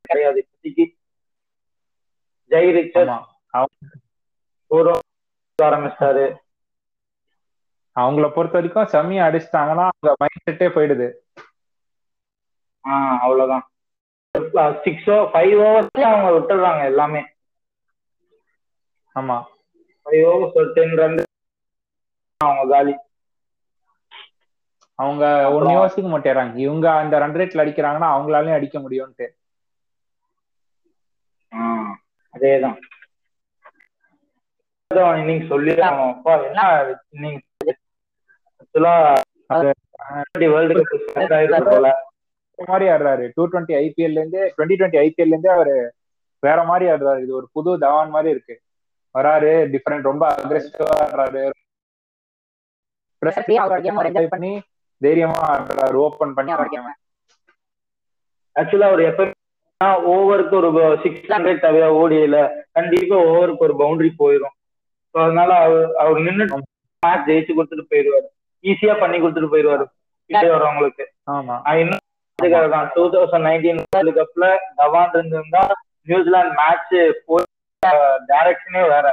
கிடையாது. 0.00 0.48
இப்போதைக்கு. 0.48 0.96
Jhye 2.50 2.72
Richard. 2.72 3.24
ஆரம்பிச்சிட்டாரு. 5.62 6.36
அவங்கள 8.00 8.32
பொறுத்த 8.32 8.60
வரைக்கும் 8.60 8.84
செம்மி 8.84 9.14
அடிச்சிட்டாங்கன்னா 9.14 9.88
அவங்க 9.88 10.14
மைண்ட் 10.16 10.50
செட்டே 10.50 10.64
போயிடுது. 10.64 11.12
ஆஹ் 12.88 13.18
அவ்வளவுதான். 13.18 13.70
சிக்ஸோ 14.38 15.28
ஃபைவ் 15.32 15.60
ஓவர்ஸ் 15.60 16.00
அவங்க 16.00 16.30
விட்டுறாங்க 16.30 16.84
எல்லாமே. 16.84 17.20
ஆமா. 19.14 19.44
ஃபைவ் 20.04 20.24
ஓவர்ஸ் 20.24 20.52
ஒரு 20.54 20.72
டென் 20.72 20.96
ரன் 20.96 21.24
அவங்க 22.36 22.74
காலி. 22.74 22.96
அவங்க 25.02 25.52
ஒன்னு 25.52 25.72
யோசிக்க 25.72 26.18
மாட்டேறாங்க. 26.18 26.56
இவங்க 26.56 26.90
அந்த 26.92 27.18
ரன் 27.18 27.34
ரேட்ல 27.34 27.62
அடிக்கிறாங்கன்னா 27.62 28.08
அவங்களாலையும் 28.14 28.52
அடிக்க 28.52 28.78
முடியும்ட்டு. 28.78 29.26
அதேதான். 32.38 32.78
இன்னிங் 34.94 35.46
சொல்லி 35.46 35.70
என்ன 35.76 36.84
வேர்ல்டு 40.52 40.74
கப் 40.74 41.92
மாதிரி 42.66 42.90
ஆடுறாரு. 42.90 43.30
டூ 43.34 43.48
டுவெண்ட்டி 43.48 43.74
ஐபிஎல்ல 43.76 44.10
இருந்து 44.10 44.54
டுவெண்ட்டி 44.56 44.70
டுவெண்ட்டி 44.70 45.00
ஐபிஎல்ல 45.00 45.26
இருந்து 45.26 45.50
அவரு 45.50 45.94
வேற 46.40 46.64
மாதிரி 46.64 46.90
ஆடுறாரு. 46.90 47.22
இது 47.22 47.34
ஒரு 47.34 47.48
புது 47.52 47.78
தவான் 47.78 48.08
மாதிரி 48.08 48.30
இருக்கு. 48.30 48.60
வராரு 49.18 49.52
டிஃபரெண்ட் 49.72 50.02
ரொம்ப 50.02 50.34
அக்ரெசிவா 50.34 50.86
ஆடுறாரு. 51.00 51.50
பண்ணி. 54.28 54.62
தைரியமா 55.02 55.38
ஆடுறாரு 55.50 55.96
ஓபன் 56.04 56.34
பண்ணி 56.36 56.52
ஆக்சுவலா 58.56 58.88
அவர் 58.90 59.02
எப்ப 59.02 59.30
ஓவருக்கு 60.12 60.54
ஒரு 60.58 60.68
சிக்ஸ் 61.04 61.30
ஹண்ட்ரட் 61.32 61.64
தேவையா 61.64 61.88
ஓடியில 62.00 62.38
கண்டிப்பா 62.72 63.16
ஓவருக்கு 63.28 63.66
ஒரு 63.68 63.74
பவுண்டரி 63.80 64.10
போயிடும் 64.20 64.54
ஸோ 65.14 65.18
அதனால 65.24 65.50
அவர் 65.64 65.88
அவர் 66.02 66.20
நின்று 66.26 66.44
மேட்ச் 67.02 67.26
ஜெயிச்சு 67.28 67.56
கொடுத்துட்டு 67.56 67.90
போயிடுவாரு. 67.90 68.26
ஈஸியா 68.64 68.94
பண்ணி 69.00 69.16
கொடுத்துட்டு 69.18 69.52
போயிடுவாரு. 69.52 69.84
கிட்டே 70.30 70.48
வரவங்களுக்கு. 70.52 71.04
ஆமா. 71.32 71.54
இன்னும் 71.80 72.02
அதுக்காக 72.38 72.66
தான். 72.68 72.86
டூ 72.94 73.02
தௌசண்ட் 73.14 73.46
நைன்டீன் 73.48 73.80
வேர்ல்டு 73.86 74.12
கப்ல 74.18 74.44
தவான் 74.78 75.12
இருந்திருந்தா 75.14 75.62
நியூசிலாந்து 76.08 76.54
மேட்ச் 76.60 76.94
போய் 77.26 77.48
டைரக்ஷனே 78.30 78.82
வேற. 78.92 79.06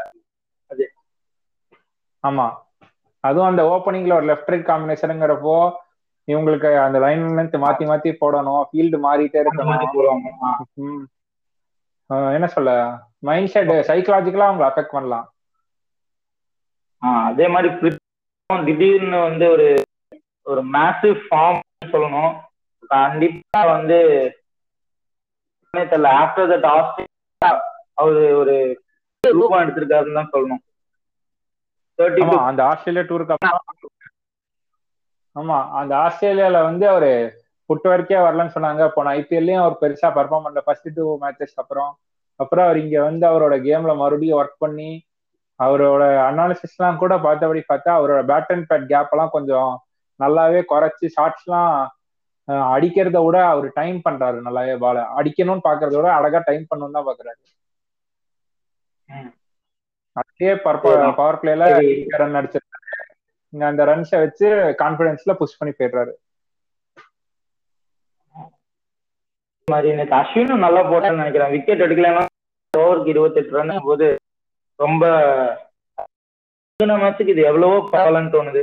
ஆமா. 2.23 2.47
அதுவும் 3.19 3.47
அந்த 3.47 3.63
ஓப்பனிங்ல 3.63 4.13
ஒரு 4.13 4.25
லெஃப்ட் 4.25 4.45
ரைட் 4.45 4.65
காம்பினேஷனுங்கிறப்போ 4.65 5.71
இவங்களுக்கு 6.27 6.77
அந்த 6.77 6.99
லைன் 6.99 7.19
லென்த் 7.19 7.55
மாத்தி 7.55 7.85
மாத்தி 7.85 8.15
போடணும். 8.21 8.63
ஃபீல்டு 8.73 8.99
மாறிட்டே 9.03 9.43
அந்த 9.43 9.63
மாதிரி 9.63 9.85
இருக்கணும். 9.85 11.03
என்ன 12.33 12.47
சொல்ல? 12.47 12.99
மைண்ட் 13.19 13.47
செட் 13.47 13.69
சைக்கலாஜிக்கலா 13.69 14.37
அவங்க 14.37 14.67
அஃபெக்ட் 14.67 14.91
பண்ணலாம். 14.91 15.33
ஆ, 17.03 17.23
அதே 17.23 17.47
மாதிரி 17.47 17.97
திடீர்னு 18.65 19.21
வந்து 19.21 19.49
ஒரு 19.49 19.81
ஒரு 20.43 20.65
மேசிவ் 20.65 21.19
ஃபார்ம் 21.29 21.59
சொல்லணும். 21.81 22.39
கண்டிப்பா 22.87 23.65
வந்து 23.65 23.97
தெரியல. 25.77 26.07
ஆஃப்டர் 26.07 26.51
தட் 26.51 26.65
ஆஸ்திரேலியா 26.65 27.63
அவரு 27.93 28.37
ஒரு 28.37 28.83
ரூபம் 29.19 29.59
எடுத்திருக்காருன்னு 29.59 30.13
தான் 30.13 30.29
சொல்லணும். 30.33 30.68
அந்த 32.47 32.61
ஆஸ்திரேலியா 32.69 33.05
டூருக்கு 33.09 33.35
அப்புறம் 33.35 33.65
ஆமா 35.35 35.57
அந்த 35.79 35.93
ஆஸ்திரேலியால 36.05 36.57
வந்து 36.63 36.85
அவரு 36.89 37.11
புட் 37.69 37.85
வரைக்கே 37.85 38.17
வரலன்னு 38.19 38.55
சொன்னாங்க. 38.55 38.83
போன 38.95 39.11
ஐபிஎல்லையும் 39.17 39.63
அவர் 39.63 39.81
பெருசா 39.81 40.09
பெர்ஃபார்ம் 40.15 40.45
பண்ணல. 40.45 40.61
ஃபர்ஸ்ட் 40.65 40.89
டூ 40.95 41.05
மேட்சஸ் 41.21 41.55
அப்புறம். 41.55 41.91
அப்புறம் 42.39 42.65
அவர் 42.65 42.79
இங்க 42.79 42.97
வந்து 43.03 43.25
அவரோட 43.27 43.55
கேம்ல 43.63 43.93
மறுபடியும் 43.97 44.39
ஒர்க் 44.39 44.57
பண்ணி 44.59 44.89
அவரோட 45.59 46.03
அனாலிசிஸ்லாம் 46.27 46.99
கூட 47.01 47.13
பார்த்தபடி 47.25 47.61
பார்த்தா 47.65 47.91
அவரோட 47.97 48.21
பேட் 48.29 48.51
அண்ட் 48.53 48.67
பேட் 48.69 48.85
கேப் 48.91 49.11
எல்லாம் 49.11 49.33
கொஞ்சம் 49.33 49.71
நல்லாவே 50.19 50.61
குறைச்சி 50.71 51.07
ஷார்ட்ஸ்லாம் 51.15 51.73
அடிக்கிறத 52.73 53.17
விட 53.25 53.37
அவர் 53.49 53.67
டைம் 53.75 53.99
பண்றாரு 54.05 54.37
நல்லாவே 54.45 54.75
பால 54.77 55.05
அடிக்கணும்னு 55.17 55.67
பாக்குறத 55.67 55.97
விட 55.99 56.09
அழகா 56.15 56.39
டைம் 56.47 56.69
பண்ணணும் 56.69 56.97
தான் 56.97 57.07
பாக்குறாரு. 57.09 57.39
அதே. 60.19 60.49
பவர் 60.61 61.39
பிளேல. 61.41 61.63
ரன் 62.17 62.37
அடிச்சிருக்காரு. 62.39 62.85
அந்த 63.53 63.83
ரன்ஸை 63.85 64.17
வச்சு 64.19 64.47
கான்பிடன்ஸ்ல 64.81 65.33
புஷ் 65.35 65.57
பண்ணி 65.57 65.73
போயிடுறாரு. 65.73 66.13
மாதிரி 69.67 69.89
நேற்று 69.93 70.15
அஸ்வினும் 70.15 70.63
நல்லா 70.63 70.81
போட்டான்னு 70.83 71.21
நினைக்கிறேன். 71.21 71.51
விக்கெட் 71.51 71.85
எடுக்கலன்னா 71.85 72.23
ஓவருக்கு 72.73 73.13
இருபத்தெட்டு 73.13 73.57
ரன் 73.57 73.73
போது 73.83 74.07
ரொம்ப 74.79 75.03
மேட்சுக்கு 76.79 77.33
இது 77.33 77.41
எவ்வளவோ 77.43 77.77
பரவாயில்லன்னு 77.87 78.35
தோணுது. 78.35 78.61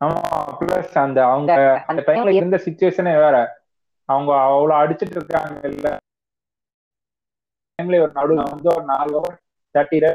ஆமா 0.00 0.20
பிளஸ் 0.58 0.96
அந்த 0.98 1.18
அவங்க 1.26 1.52
அந்த 1.86 2.00
டைம்ல 2.06 2.32
இருந்த 2.34 2.56
சுச்சுவேஷனே 2.66 3.14
வேற. 3.18 3.36
அவங்க 4.08 4.30
அவ்வளவு 4.46 4.80
அடிச்சிட்டு 4.80 5.16
இருக்காங்க 5.16 5.68
இல்ல. 5.68 5.86
டைம்ல 7.78 8.00
ஒரு 8.02 8.12
நடுவுல 8.12 8.44
வந்து 8.48 8.68
ஒரு 8.72 8.84
நாலு 8.84 9.12
ஓவர் 9.16 9.38
தேர்ட்டி 9.78 10.12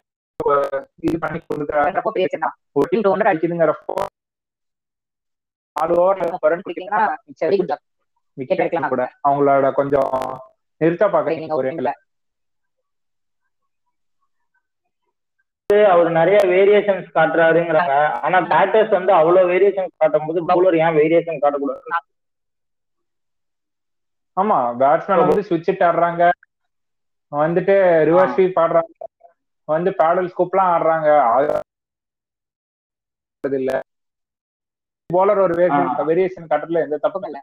இது 0.95 1.19
பண்ணி 1.19 1.39
கொடுக்குறாங்க 1.39 2.01
அடிக்குதுங்கிறப்போ 3.31 3.93
கூட. 8.89 9.03
அவங்களோட 9.29 9.73
கொஞ்சம் 9.73 10.11
நிறுத்த 10.77 11.07
பாக்குறீங்க 11.07 11.53
ஒரு 11.53 11.71
அவர் 15.69 16.09
நிறைய 16.11 16.39
வேரியேஷன்ஸ் 16.43 17.05
காட்டுறாருங்கிறாங்க. 17.15 17.93
ஆனா 18.21 18.39
பேட்டர்ஸ் 18.39 18.89
வந்து 18.89 19.13
அவ்வளவு 19.13 19.51
வேரியேஷன்ஸ் 19.51 19.97
காட்டும் 19.97 20.25
போது 20.27 20.45
பவுலர் 20.47 20.77
ஏன் 20.77 20.95
வேரியேஷன் 20.95 21.41
காட்டக்கூடாது? 21.43 21.81
ஆமா. 24.37 24.77
பேட்ஸ்மேன் 24.77 25.17
வந்து 25.17 25.43
சுவிட்ச் 25.43 25.69
ஆடுறாங்க. 25.69 26.29
வந்துட்டு 27.31 27.75
ரிவர்ஸ் 28.09 28.35
ஸ்வீப் 28.35 28.59
ஆடுறாங்க. 28.59 28.91
வந்து 29.69 29.89
பேடல் 29.99 30.31
ஸ்கூப்லாம் 30.31 30.71
ஆடுறாங்க. 30.71 31.09
அது 33.43 33.57
இல்ல. 33.59 33.71
போலர் 35.09 35.41
ஒரு 35.41 35.53
வேரியேஷன் 35.59 36.07
வேரியேஷன் 36.09 36.49
கட்டல 36.51 36.83
எந்த 36.83 36.97
தப்பும் 37.03 37.27
இல்ல. 37.27 37.39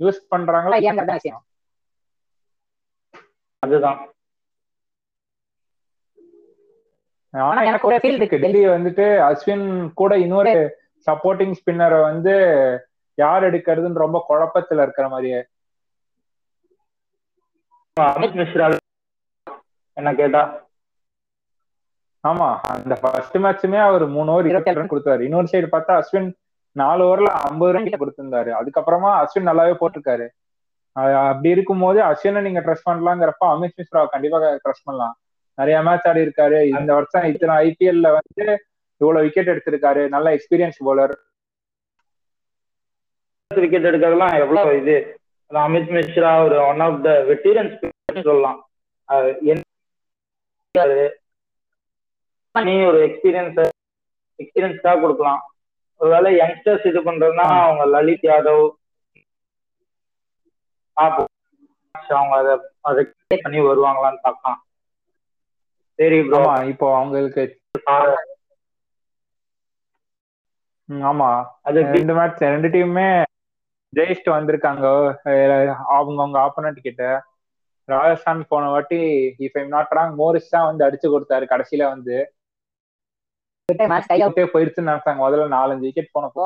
யூஸ் 0.00 0.20
பண்றாங்களா 0.30 0.78
அதுதான். 3.62 4.00
ஆனா 7.34 7.60
எனக்கு 7.62 7.88
ஒரு 7.88 7.96
feel 7.96 8.14
இருக்கு. 8.16 8.38
டெல்லி 8.38 8.62
வந்துட்டு 8.68 9.06
அஸ்வின் 9.26 9.64
கூட 9.94 10.12
இன்னொரு 10.18 10.54
சப்போர்ட்டிங் 11.06 11.54
ஸ்பின்னரை 11.58 12.00
வந்து 12.02 12.34
யார் 13.18 13.44
எடுக்கிறதுன்னு 13.44 14.04
ரொம்ப 14.04 14.18
குழப்பத்துல 14.28 14.82
இருக்கிற 14.82 15.06
மாதிரியே. 15.08 15.40
அமித் 17.96 18.36
மிஸ்ரா 18.36 18.66
என்ன 19.98 20.10
கேட்டா? 20.18 20.42
ஆமா 22.28 22.48
அந்த 22.72 22.94
ஃபர்ஸ்ட் 23.00 23.36
மேட்சுமே 23.44 23.78
அவர் 23.86 24.04
மூணு 24.16 24.30
ஓவர் 24.32 24.48
இருபத்தி 24.50 24.74
ரன் 24.78 24.90
கொடுத்தாரு 24.90 25.22
இன்னொரு 25.26 25.48
சைடு 25.52 25.68
பார்த்தா 25.72 25.94
அஸ்வின் 26.00 26.28
நாலு 26.80 27.02
ஓவர்ல 27.08 27.30
ஐம்பது 27.48 27.72
ரன் 27.76 27.88
கொடுத்திருந்தாரு. 28.02 28.50
அதுக்கப்புறமா 28.60 29.10
அஸ்வின் 29.22 29.48
நல்லாவே 29.48 29.74
போட்டிருக்காரு. 29.80 30.26
அப்படி 31.30 31.50
இருக்கும்போது 31.56 31.98
அஸ்வினை 32.10 32.40
நீங்க 32.46 32.60
ட்ரஸ்ட் 32.66 32.88
பண்ணலாங்கிறப்ப 32.90 33.48
அமித் 33.54 33.76
மிஸ்ராவை 33.80 34.08
கண்டிப்பா 34.14 34.38
ட்ரஸ்ட் 34.64 34.86
பண்ணலாம். 34.88 35.14
நிறைய 35.60 35.78
மேட்ச் 35.88 36.06
ஆடி 36.10 36.20
இருக்காரு. 36.26 36.58
இந்த 36.80 36.90
வருஷம் 36.98 37.28
இத்தனை 37.32 37.54
ஐபிஎல்ல 37.68 38.08
வந்து 38.18 38.46
இவ்வளவு 39.00 39.24
விக்கெட் 39.26 39.52
எடுத்திருக்காரு. 39.54 40.02
நல்ல 40.14 40.36
எக்ஸ்பீரியன்ஸ் 40.36 40.80
போலர் 40.88 41.14
விக்கெட் 43.64 43.88
எடுக்கிறதுலாம் 43.90 44.38
எவ்வளவு 44.44 44.72
இது? 44.82 44.96
அமித் 45.64 45.92
மிஸ்ரா 45.96 46.32
ஒரு 46.46 46.56
ஒன் 46.70 46.82
ஆஃப் 46.86 47.02
த 47.08 47.10
வெட்டீரியன் 47.30 47.70
சொல்லலாம். 48.28 48.58
நீ 52.68 52.74
ஒரு 52.90 52.98
எக்ஸ்பீரியன்ஸ் 53.06 53.58
எக்ஸ்பீரியன்ஸ்க்காக 54.42 55.00
கொடுக்கலாம். 55.02 55.42
ஒருவேளை 56.00 56.30
யங்ஸ்டர்ஸ் 56.40 56.88
இது 56.90 57.00
பண்றதுன்னா 57.08 57.46
அவங்க 57.66 57.84
லலித் 57.94 58.26
யாதவ் 58.30 58.64
அவங்க 62.18 62.34
அதை 62.40 62.52
அதை 62.88 63.02
பண்ணி 63.44 63.60
வருவாங்களான்னு 63.68 64.24
பார்க்கலாம். 64.26 64.60
சரி 65.98 66.18
ப்ரோ 66.28 66.40
இப்போ 66.72 66.86
அவங்களுக்கு 66.98 67.44
ஆமா. 71.10 71.30
அது 71.68 71.78
ரெண்டு 71.96 72.14
மேட்ச் 72.18 72.42
ரெண்டு 72.54 72.68
டீமுமே 72.74 73.08
ஜெயிச்சுட்டு 73.92 74.30
வந்திருக்காங்க. 74.36 74.86
அவங்க 75.96 76.18
அவங்க 76.22 76.38
ஆப்போனண்ட் 76.46 76.86
கிட்ட. 76.86 77.02
ராஜஸ்தான் 77.88 78.40
போன 78.52 78.64
வாட்டி 78.74 78.98
if 79.46 79.56
I'm 79.60 79.72
not 79.76 79.94
wrong 79.98 80.14
Morris 80.20 80.52
தான் 80.54 80.68
வந்து 80.70 80.86
அடிச்சு 80.86 81.08
கொடுத்தாரு 81.14 81.44
கடைசியில 81.52 81.84
வந்து. 81.94 82.16
போயிருச்சுன்னு 84.52 84.90
நினைச்சாங்க 84.90 85.20
முதல்ல 85.24 85.46
நாலஞ்சு 85.56 85.86
விக்கெட் 85.86 86.14
போனப்போ. 86.16 86.44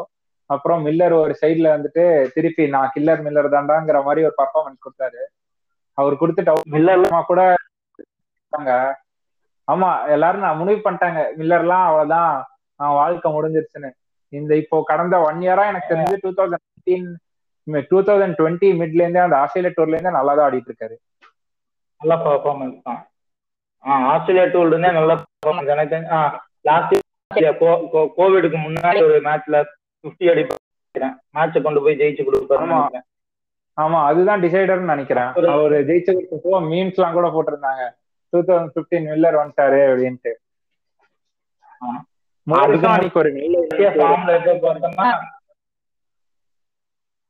அப்புறம் 0.50 0.80
மில்லர் 0.87 1.14
ஒரு 1.22 1.34
சைடுல 1.42 1.68
வந்துட்டு 1.75 2.04
திருப்பி 2.34 2.64
நான் 2.75 2.92
கில்லர் 2.94 3.25
மில்லர் 3.26 3.54
தாண்டாங்கிற 3.56 3.99
மாதிரி 4.08 4.26
ஒரு 4.28 4.34
பர்ஃபார்மன்ஸ் 4.40 4.84
கொடுத்தாரு. 4.87 5.22
அவர் 5.99 6.20
கொடுத்துட்டு 6.22 6.54
மில்லர்ல 6.75 7.06
அப்புறமா 7.06 7.22
கூட. 7.30 7.42
ஆமா 9.68 9.90
எல்லாரும் 10.14 10.46
நான் 10.46 10.61
முடிவு 10.61 10.80
பண்ணிட்டாங்க. 10.87 11.20
மில்லர்லாம் 11.40 11.87
அவ்வளவுதான் 11.88 12.32
வாழ்க்கை 13.00 13.28
முடிஞ்சிருச்சுன்னு. 13.37 13.90
இந்த 14.32 14.52
இப்போ 14.62 14.76
கடந்த 14.90 15.16
ஒன் 15.28 15.40
இயரா 15.44 15.64
எனக்கு 15.70 15.90
தெரிஞ்சு 15.92 16.16
two 16.25 16.30
thousand 16.38 17.11
two 17.90 17.99
thousand 18.08 18.37
twenty 18.38 18.68
மிட்ல 18.80 19.04
இருந்தே 19.04 19.20
அந்த 19.26 19.37
ஆஸ்திரேலியா 19.42 19.75
டூர்ல 19.76 19.96
இருந்தே 19.96 20.14
நல்லா 20.18 20.32
தான் 20.38 20.46
ஆடிட்டு 20.49 20.70
இருக்காரு. 20.70 20.96
நல்ல 22.02 22.25
பர்ஃபார்மன்ஸ் 22.25 22.82
தான். 22.82 23.00
ஆ 23.85 23.92
ஆஸ்திரேலியா 24.11 24.52
டூர்ல 24.52 24.66
இருந்தே 24.66 24.92
நல்ல 24.92 25.12
பர்ஃபார்மன்ஸ் 25.14 25.68
எனக்கு 25.68 25.94
தெரிஞ்சு- 25.94 26.12
ஆ 26.12 26.21
லாஸ்ட் 26.61 26.94
கோவிடுக்கு 28.18 28.59
முன்னாடி 28.62 28.99
ஒரு 29.04 29.21
மேட்ச்ல 29.21 29.59
பிப்டி 30.04 30.30
அடிப்பேன் 30.30 30.61
மேட்சை 31.35 31.62
கொண்டு 31.62 31.80
போய் 31.80 31.97
ஜெயிச்சு 31.97 32.23
கொடுப்பாரு 32.23 32.64
ஆமா. 32.68 32.80
ஆமா 33.78 34.04
அதுதான் 34.04 34.42
டிசைடர்னு 34.42 34.92
நினைக்கிறேன். 34.92 35.30
அவர் 35.52 35.73
ஜெயிச்சதுக்கு 35.87 36.38
மீம்ஸ் 36.66 36.94
எல்லாம் 36.94 37.12
கூட 37.12 37.28
போட்டிருந்தாங்க. 37.28 37.85
டூ 38.32 38.38
தௌசண்ட் 38.40 38.75
பிப்டீன் 38.75 39.09
மில்லர் 39.09 39.40
வந்துட்டாரு 39.40 39.80
அப்படின்ட்டு. 39.88 40.32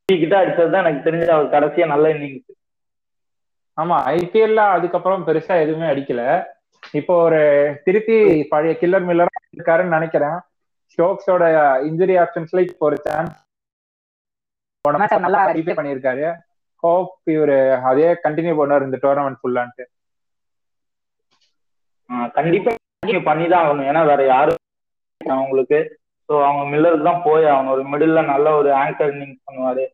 கிட்ட 0.08 0.36
அடிச்சதுதான் 0.40 0.84
எனக்கு 0.84 1.10
தெரிஞ்ச 1.10 1.28
அவர் 1.28 1.52
கடைசியா 1.52 1.86
நல்ல 1.86 2.08
இன்னிங்ஸ் 2.14 2.50
ஆமா 3.78 3.96
ஐபிஎல்ல 4.16 4.62
அதுக்கப்புறம் 4.76 5.24
பெருசா 5.28 5.54
எதுவுமே 5.64 5.86
அடிக்கல. 5.92 6.22
இப்போ 6.98 7.14
ஒரு 7.26 7.40
திருப்பி 7.86 8.16
பழைய 8.52 8.72
கில்லர் 8.80 9.06
மில்லரா 9.08 9.36
இருக்காருன்னு 9.54 9.96
நினைக்கிறேன். 9.98 10.38
ஸ்டோக்ஸோட 10.92 11.44
இன்ஜுரி 11.88 12.16
ஆப்ஷன்ஸ்ல 12.24 12.62
இப்போ 12.68 12.84
ஒரு 12.90 12.98
சான்ஸ் 13.06 13.36
நல்லா 15.26 15.40
ரிப்பே 15.58 15.74
பண்ணியிருக்காரு. 15.78 16.26
ஹோப் 16.82 17.12
இவரு 17.34 17.58
அதே 17.90 18.08
கண்டினியூ 18.24 18.54
பண்ணுவார் 18.60 18.86
இந்த 18.88 18.98
டோர்னமெண்ட் 19.04 19.40
ஃபுல்லான்ட்டு 19.42 19.84
கண்டிப்பா 22.38 22.70
continue 22.76 23.22
பண்ணிதான் 23.28 23.62
ஆகணும். 23.64 23.86
ஏன்னா 23.90 24.00
வேற 24.10 24.22
யாரும் 24.32 24.58
அவங்களுக்கு. 25.20 25.78
ஸோ 26.28 26.32
அவங்க 26.48 26.64
மில்லருக்கு 26.72 27.08
தான் 27.08 27.24
போய் 27.26 27.44
ஆகணும். 27.52 27.72
ஒரு 27.76 27.84
மிடில்ல 27.92 28.20
நல்ல 28.32 28.46
ஒரு 28.60 28.70
ஆங்கர் 28.82 29.12
இன்னிங்ஸ் 29.14 29.46
பண்ணுவாரு. 29.48 29.84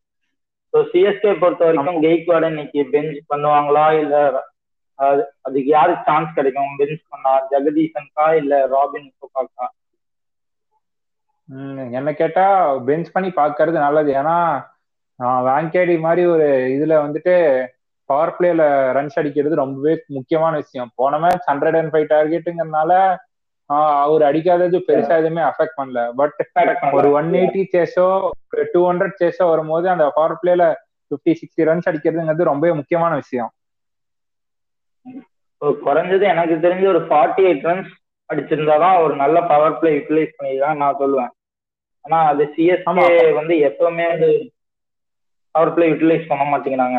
ஸோ 0.75 0.79
சிஎஸ்கே 0.91 1.33
பொறுத்த 1.41 1.63
வரைக்கும் 1.67 2.01
கெய்க்வாட 2.05 2.47
இன்னைக்கு 2.51 2.81
பெஞ்ச் 2.93 3.19
பண்ணுவாங்களா? 3.31 3.85
இல்ல 4.01 4.17
அது 4.99 5.23
அதுக்கு 5.47 5.69
யாருக்கு 5.71 6.07
சான்ஸ் 6.09 6.37
கிடைக்கும்? 6.37 6.73
பெஞ்ச் 6.81 7.03
பண்ணா 7.11 7.33
ஜெகதீசன்கா 7.51 8.27
இல்ல 8.41 8.55
ராபின் 8.69 9.09
ம், 11.49 11.87
என்ன 11.99 12.11
கேட்டா 12.15 12.45
பெஞ்ச் 12.87 13.13
பண்ணி 13.13 13.31
பார்க்கறது 13.35 13.79
நல்லது. 13.81 14.11
ஏன்னா 14.21 14.37
வாங்கேடி 15.47 15.95
மாதிரி 16.01 16.23
ஒரு 16.33 16.47
இதுல 16.75 16.97
வந்துட்டு 17.05 17.35
பவர் 18.11 18.35
பிளேல 18.37 18.63
ரன்ஸ் 18.97 19.19
அடிக்கிறது 19.21 19.55
ரொம்பவே 19.57 19.95
முக்கியமான 20.17 20.53
விஷயம். 20.63 20.91
போன 20.97 21.19
மேட்ச் 21.19 21.49
ஹண்ட்ரட் 21.51 21.79
அண்ட் 21.81 21.93
ஃபைவ் 21.93 22.07
டார்கெட்டுங்கிறதுனால 22.13 22.93
அவர் 24.03 24.23
அடிக்காதது 24.29 24.77
பெருசா 24.89 25.15
எதுவுமே 25.21 25.43
அஃபெக்ட் 25.49 25.79
பண்ணல. 25.81 26.03
பட் 26.21 26.37
ஒரு 26.99 27.09
ஒன் 27.19 27.31
எயிட்டி 27.41 27.63
சேஸோ 27.75 28.07
டூ 28.73 28.83
ஹண்ட்ரட் 28.91 29.17
சேஸோ 29.23 29.47
வரும்போது 29.49 29.87
அந்த 29.95 30.05
பவர் 30.15 30.41
பிளேல 30.43 30.67
பிப்டி 31.11 31.33
சிக்ஸ்டி 31.41 31.69
ரன்ஸ் 31.69 31.89
அடிக்கிறதுங்கிறது 31.91 32.51
ரொம்பவே 32.51 32.73
முக்கியமான 32.73 33.15
விஷயம். 33.15 33.51
குறைஞ்சது 35.87 36.25
எனக்கு 36.33 36.57
தெரிஞ்ச 36.65 36.85
ஒரு 36.95 37.01
ஃபார்ட்டி 37.09 37.45
எயிட் 37.51 37.67
ரன்ஸ் 37.69 37.93
அடிச்சிருந்தாதான் 38.31 38.97
ஒரு 39.05 39.15
நல்ல 39.17 39.37
பவர் 39.53 39.79
பிளே 39.79 39.91
யூட்டிலைஸ் 39.99 40.37
பண்ணிதான் 40.39 40.81
நான் 40.83 41.01
சொல்லுவேன். 41.01 41.33
ஆனா 42.05 42.19
அது. 42.33 42.45
சிஎஸ்கே 42.57 43.33
வந்து 43.39 43.55
எப்பவுமே 43.69 44.05
அது 44.15 44.29
பவர் 45.51 45.75
பிளே 45.75 45.87
யூட்டிலைஸ் 45.91 46.29
பண்ண 46.29 46.45
மாட்டேங்கிறாங்க. 46.51 46.99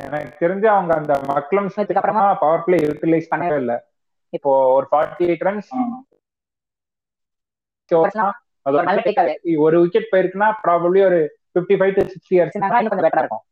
எனக்கு 0.00 0.32
தெரிஞ்சு 0.44 0.66
அவங்க 0.74 0.92
அந்த 0.94 1.14
மக்களம் 1.26 1.70
இதுக்கு 1.76 2.00
அப்புறமா 2.00 2.24
பவர் 2.42 2.64
பிளே 2.64 2.78
யூட்டிலைஸ் 2.86 3.30
பண்ணவே 3.34 3.56
இல்லை. 3.56 3.76
இப்போ 4.32 4.50
ஒரு 4.74 4.86
ஃபார்ட்டி 4.90 5.24
எயிட் 5.26 5.44
ரன்ஸ் 5.46 5.70
ஒரு 8.70 8.84
நல்ல 8.88 9.00
டேக் 9.06 9.20
ஒரு 9.66 9.76
விக்கெட் 9.82 10.10
போயிருக்குன்னா 10.12 10.48
ப்ராபப்ளி 10.64 11.00
ஒரு 11.06 11.20
fifty 11.54 11.76
five 11.78 11.94
to 11.96 12.02
sixty 12.10 12.34
years 12.36 12.56
இன்னும் 12.56 12.74
கொஞ்சம் 12.74 13.04
பெட்டரா 13.06 13.22
இருக்கும். 13.24 13.44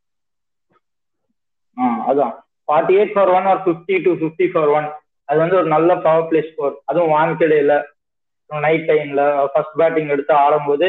ஆ, 1.76 1.84
அதான். 2.10 2.34
ஃபார்ட்டி 2.68 2.94
எயிட் 2.98 3.14
ஃபார் 3.14 3.30
ஒன் 3.30 3.46
ஒரு 3.46 3.60
fifty 3.66 3.96
to 4.04 4.10
fifty 4.20 4.46
for 4.52 4.70
one 4.70 4.88
அது 5.28 5.38
வந்து 5.38 5.56
ஒரு 5.56 5.68
நல்ல 5.68 5.90
பவர் 5.98 6.28
பிளே 6.28 6.40
ஸ்கோர் 6.48 6.74
அதுவும் 6.84 7.12
வான்கடையில 7.14 7.72
நைட் 8.50 8.86
டைம்ல 8.90 9.22
ஃபர்ஸ்ட் 9.52 9.78
பேட்டிங் 9.78 10.08
எடுத்து 10.08 10.32
ஆடும்போது 10.36 10.86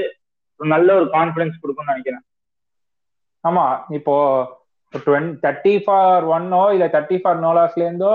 ஒரு 0.60 0.69
நல்ல 0.69 0.89
ஒரு 0.96 1.08
கான்ஃபிடன்ஸ் 1.13 1.62
கொடுக்கும்னு 1.62 1.91
நினைக்கிறேன். 1.91 2.24
ஆமா. 3.43 3.65
இப்போ 3.89 4.15
தேர்ட்டி 5.43 5.74
ஃபார் 5.84 6.24
ஒன்னோ 6.29 6.62
இல்ல 6.74 6.86
தேர்ட்டி 6.88 7.17
ஃபார் 7.22 7.43
நோலாஸ்ல 7.43 7.86
இருந்தோ 7.86 8.13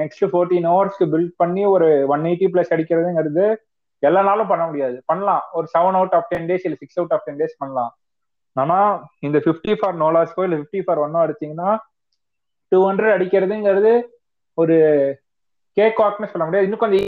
நெக்ஸ்ட் 0.00 0.26
ஃபோர்டீன் 0.32 0.66
ஹவர்ஸ்க்கு 0.72 1.06
பில்ட் 1.14 1.38
பண்ணி 1.42 1.62
ஒரு 1.74 1.88
ஒன் 2.14 2.22
எயிட்டி 2.30 2.48
பிளஸ் 2.52 2.72
அடிக்கிறதுங்கிறது 2.76 3.46
எல்லா 4.02 4.20
நாளும் 4.28 4.50
பண்ண 4.50 4.64
முடியாது. 4.66 4.96
பண்ணலாம். 5.10 5.42
ஒரு 5.52 5.66
seven 5.78 5.98
out 6.00 6.14
of 6.18 6.28
ten 6.28 6.46
days 6.50 6.66
இல்ல 6.68 6.76
six 6.82 6.98
out 6.98 7.12
of 7.12 7.24
ten 7.24 7.40
days 7.40 7.58
பண்ணலாம். 7.58 7.92
ஆனா 8.56 8.78
இந்த 9.20 9.38
ஃபிஃப்டி 9.38 9.74
ஃபார் 9.80 9.96
நோலாஸ்க்கோ 9.96 10.42
இல்ல 10.42 10.56
ஃபிஃப்டி 10.56 10.82
ஃபார் 10.82 10.98
ஒன்னோ 10.98 11.18
அடிச்சீங்கன்னா 11.24 11.70
டூ 12.72 12.78
ஹண்ட்ரட் 12.90 13.14
அடிக்கிறதுங்கிறது 13.16 13.92
ஒரு 14.54 14.76
கேக் 15.76 16.00
வாக்னு 16.00 16.30
சொல்ல 16.32 16.44
முடியாது. 16.44 16.68
இன்னும் 16.68 16.84
கொஞ்சம் 16.84 17.06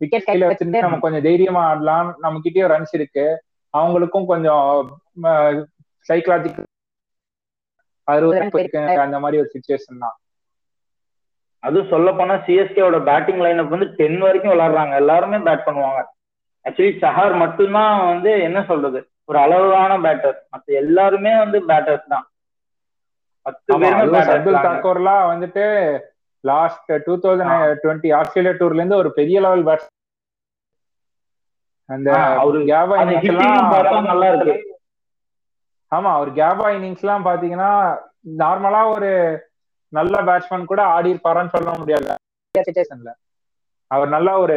விக்கெட் 0.00 0.26
கையில 0.26 0.46
வச்சிருந்து 0.50 0.84
நம்ம 0.84 0.98
கொஞ்சம் 0.98 1.22
தைரியமா 1.22 1.62
ஆடலாம். 1.66 2.08
நம்ம 2.18 2.40
கிட்டயும் 2.44 2.70
ரன்ஸ் 2.74 2.94
இருக்கு. 2.98 3.26
அவங்களுக்கும் 3.74 4.26
கொஞ்சம் 4.26 4.64
சைக்கலாஜிக்கல் 6.08 6.68
அறுபது 8.08 9.00
அந்த 9.04 9.18
மாதிரி 9.18 9.40
ஒரு 9.42 9.50
சுச்சுவேஷன் 9.54 10.02
தான். 10.04 10.16
அதுவும் 11.62 11.90
சொல்ல 11.92 12.08
போனா 12.18 12.34
சிஎஸ்கேவோட 12.46 12.98
பேட்டிங் 13.08 13.42
லைனப் 13.44 13.74
வந்து 13.74 13.88
டென் 13.98 14.18
வரைக்கும் 14.26 14.52
விளையாடுறாங்க. 14.52 14.94
எல்லாருமே 15.02 15.38
பேட் 15.46 15.66
பண்ணுவாங்க. 15.66 16.00
ஆக்சுவலி 16.64 16.92
சஹார் 17.04 17.34
மட்டும்தான் 17.42 17.94
வந்து 18.10 18.30
என்ன 18.48 18.58
சொல்றது? 18.70 19.00
ஒரு 19.30 19.38
அளவான 19.44 19.92
பேட்டர் 20.04 20.36
மத்த 20.52 20.76
எல்லாருமே 20.82 21.32
வந்து 21.42 21.58
பேட்டர்ஸ் 21.70 22.10
தான். 22.14 22.26
சர்துல் 24.30 24.64
தாக்கூர்லாம் 24.66 25.24
வந்துட்டு 25.32 25.64
last 26.44 26.90
two 27.06 27.14
thousand 27.24 27.54
twenty 27.82 28.10
Australia 28.18 28.54
டூர்ல 28.60 28.80
இருந்து 28.80 29.00
ஒரு 29.02 29.10
பெரிய 29.18 29.36
லெவல் 29.46 29.64
பேட்ஸ் 29.68 29.88
அந்த 31.88 32.10
அவரு 32.42 32.58
கேபா 32.70 32.96
இன்னிங்ஸ் 33.02 34.08
நல்லா 34.10 34.28
இருக்கு. 34.32 34.54
ஆமா 35.92 36.10
அவர் 36.18 36.30
கேபா 36.40 36.66
இன்னிங்ஸ் 36.76 37.02
எல்லாம் 37.04 37.26
பாத்தீங்கன்னா 37.28 37.70
நார்மலா 38.42 38.82
ஒரு 38.94 39.10
நல்ல 39.92 40.14
பேட்ஸ்மேன் 40.28 40.70
கூட 40.70 40.82
ஆடி 40.94 41.08
இருப்பாரான்னு 41.12 41.54
சொல்ல 41.56 41.70
முடியாது. 41.78 42.08
சுச்சுவேஷன்ல 42.54 43.10
அவர் 43.90 44.08
நல்ல 44.14 44.28
ஒரு 44.44 44.56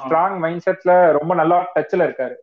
ஸ்ட்ராங் 0.00 0.36
மைண்ட் 0.42 0.64
செட்ல 0.66 0.92
ரொம்ப 1.18 1.32
நல்லா 1.40 1.56
டச்ல 1.74 2.06
இருக்காரு. 2.08 2.36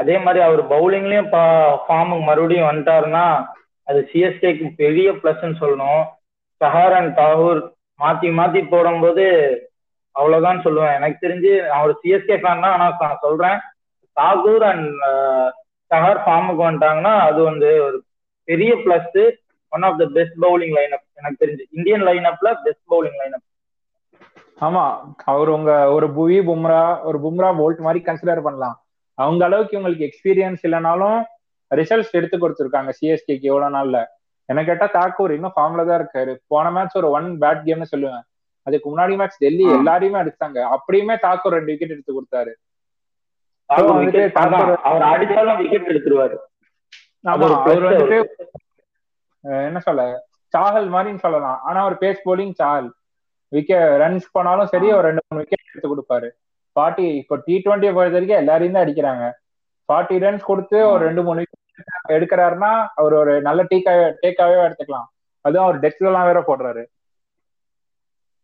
அதே 0.00 0.16
மாதிரி 0.24 0.40
அவர் 0.46 0.62
பவுலிங்லயும் 0.72 1.30
ஃபார்முக்கு 1.86 2.24
மறுபடியும் 2.28 2.68
வந்துட்டாருன்னா 2.70 3.26
அது 3.88 4.00
சிஎஸ்கேக்கு 4.10 4.66
பெரிய 4.82 5.08
பிளஸ்ன்னு 5.20 5.60
சொல்லணும். 5.62 6.02
சஹார் 6.60 6.96
அண்ட் 6.98 7.12
தாகூர் 7.20 7.60
மாத்தி 8.02 8.28
மாத்தி 8.38 8.60
போடும்போது 8.72 9.24
அவ்வளவுதான் 10.16 10.64
சொல்லுவேன். 10.64 10.96
எனக்கு 10.98 11.16
தெரிஞ்சு 11.24 11.52
நான் 11.68 11.84
ஒரு 11.86 11.94
சிஎஸ்கே 12.02 12.36
ஃபேன் 12.42 12.62
தான் 12.64 12.74
ஆனா 12.76 12.88
நான் 13.04 13.24
சொல்றேன். 13.26 13.58
தாகூர் 14.16 14.64
அண்ட் 14.72 14.90
சஹார் 15.90 16.20
ஃபார்முக்கு 16.24 16.62
வந்துட்டாங்கன்னா 16.66 17.14
அது 17.28 17.40
வந்து 17.50 17.70
ஒரு 17.86 17.98
பெரிய 18.48 18.72
plus 18.84 19.18
one 19.74 19.86
of 19.88 19.98
the 20.00 20.04
best 20.16 20.36
bowling 20.44 20.74
lineup 20.78 21.04
எனக்கு 21.20 21.42
தெரிஞ்சு. 21.44 21.64
இந்தியன் 21.76 22.06
லைனப்ல 22.08 22.48
பெஸ்ட் 22.66 22.84
பவுலிங் 22.92 23.18
லைனப் 23.22 23.44
ஆமா 24.66 24.82
அவர் 25.30 25.48
உங்க 25.56 25.70
ஒரு 25.94 26.06
புவி 26.16 26.36
பும்ரா 26.48 26.82
ஒரு 27.08 27.18
பும்ரா 27.24 27.48
போல்ட் 27.60 27.80
மாதிரி 27.86 28.00
கன்சிடர் 28.08 28.44
பண்ணலாம். 28.46 28.76
அவங்க 29.18 29.42
அளவுக்கு 29.48 29.76
இவங்களுக்கு 29.76 30.06
எக்ஸ்பீரியன்ஸ் 30.08 30.62
இல்லைனாலும் 30.66 31.18
ரிசல்ட்ஸ் 31.70 32.16
எடுத்து 32.18 32.36
கொடுத்துருக்காங்க 32.38 32.90
சிஎஸ்கேக்கு 32.98 33.50
எவ்வளவு 33.50 33.74
நாள்ல. 33.76 33.98
என்ன 34.48 34.60
கேட்டா 34.68 34.86
தாக்கூர் 34.96 35.34
இன்னும் 35.36 35.56
ஃபார்ம்ல 35.56 35.84
தான் 35.88 35.98
இருக்காரு. 36.00 36.32
போன 36.52 36.70
மேட்ச் 36.76 36.96
ஒரு 37.00 37.08
ஒன் 37.16 37.28
பேட் 37.42 37.62
கேம்னு 37.68 37.92
சொல்லுவேன். 37.92 38.24
அதுக்கு 38.66 38.86
முன்னாடி 38.90 39.14
மேட்ச் 39.20 39.40
டெல்லி. 39.44 39.64
எல்லாரையுமே 39.78 40.18
அடிச்சாங்க. 40.22 40.58
அப்படியுமே 40.76 41.16
தாக்கூர் 41.26 41.56
ரெண்டு 41.58 41.72
விக்கெட் 41.72 41.94
எடுத்து 41.96 42.16
கொடுத்தாரு. 42.16 42.52
அவர் 43.70 45.06
அடிச்சாலும் 45.12 45.58
விக்கெட் 45.62 45.90
எடுத்துருவாரு. 45.92 46.36
அவர் 47.34 47.54
வந்துட்டு 47.66 48.18
என்ன 49.44 49.78
சொல்ல? 49.78 50.02
சாஹல் 50.54 50.88
மாதிரின்னு 50.94 51.18
சொல்லலாம். 51.18 51.60
ஆனா 51.62 51.80
அவர் 51.80 51.96
pace 52.02 52.20
bowling 52.28 52.54
Chahal 52.62 52.90
wicket 53.52 54.00
runs 54.02 54.26
போனாலும் 54.32 54.66
சரி 54.66 54.92
ஒரு 54.92 55.06
ரெண்டு 55.08 55.22
மூணு 55.28 55.42
விக்கெட் 55.42 55.70
எடுத்து 55.72 55.90
கொடுப்பாரு. 55.92 56.28
ஃபார்ட்டி 56.76 57.14
இப்போ 57.14 57.36
டி 57.46 57.62
டுவெண்ட்டியை 57.64 57.92
பொறுத்த 57.92 58.18
வரைக்கும் 58.18 58.42
எல்லாரையும் 58.42 58.76
தான் 58.76 58.84
அடிக்கிறாங்க. 58.84 59.24
ஃபார்ட்டி 59.88 60.16
ரன்ஸ் 60.24 60.48
கொடுத்து 60.50 60.88
ஒரு 60.88 61.04
ரெண்டு 61.04 61.22
மூணு 61.22 61.42
விக்கெட் 61.42 62.14
எடுக்கிறாருன்னா 62.16 62.86
அவர் 62.94 63.12
ஒரு 63.12 63.42
நல்ல 63.42 63.62
டீக்காவே 63.62 64.06
டேக்காவே 64.22 64.56
எடுத்துக்கலாம். 64.66 65.08
அதுவும் 65.40 65.64
அவர் 65.66 65.96
எல்லாம் 66.00 66.28
வேற 66.30 66.40
போடுறாரு. 66.40 66.84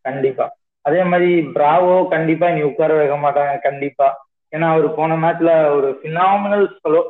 கண்டிப்பா. 0.02 0.46
அதே 0.82 1.02
மாதிரி 1.02 1.30
பிராவோ 1.56 2.08
கண்டிப்பா 2.08 2.48
இனி 2.48 2.62
உட்கார 2.62 2.92
வைக்க 2.98 3.16
மாட்டாங்க 3.16 3.58
கண்டிப்பா. 3.60 4.08
ஏன்னா 4.52 4.66
அவர் 4.72 4.94
போன 4.94 5.16
மேட்ச்ல 5.16 5.72
ஒரு 5.76 6.00
பினாமினல் 6.02 6.66
ஸ்லோ 6.76 7.00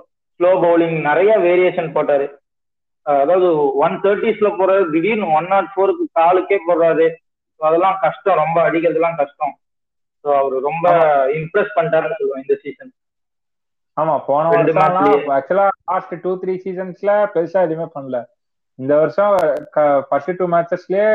ஸ்லோ 0.40 0.50
பவுலிங் 0.64 0.96
நிறைய 1.00 1.38
வேரியேஷன் 1.38 1.94
போட்டாரு. 1.96 2.26
அதாவது 3.06 3.48
ஒன் 3.84 3.96
தேர்ட்டிஸ்ல 4.04 4.48
போறாரு 4.58 4.84
திடீர்னு 4.92 5.28
ஒன் 5.38 5.48
நாட் 5.48 5.70
ஃபோருக்கு 5.72 6.04
காலுக்கே 6.18 6.58
போடுறாரு. 6.66 7.06
அதெல்லாம் 7.60 7.98
கஷ்டம். 8.04 8.40
ரொம்ப 8.42 8.58
அடிக்கிறதுலாம் 8.68 9.20
கஷ்டம். 9.22 9.54
ஸோ 10.24 10.28
அவர் 10.38 10.56
ரொம்ப 10.68 10.86
இம்ப்ரெஸ் 11.40 11.76
பண்ணிட்டாருன்னு 11.76 12.18
சொல்லுவேன் 12.20 12.44
இந்த 12.44 12.56
சீசன் 12.64 12.92
ஆமா 13.96 14.14
போன 14.26 14.50
ரெண்டு 14.54 14.72
வருஷம். 14.74 15.30
ஆக்சுவலா 15.36 15.66
லாஸ்ட் 15.90 16.14
டூ 16.24 16.32
த்ரீ 16.42 16.54
சீசன்ஸ்ல 16.64 17.12
பெருசா 17.34 17.60
எதுவுமே 17.66 17.86
பண்ணல. 17.96 18.18
இந்த 18.78 18.92
வருஷம் 19.00 19.34
ஃபர்ஸ்ட் 20.08 20.38
டூ 20.38 20.46
மேட்சஸ்லயே 20.54 21.08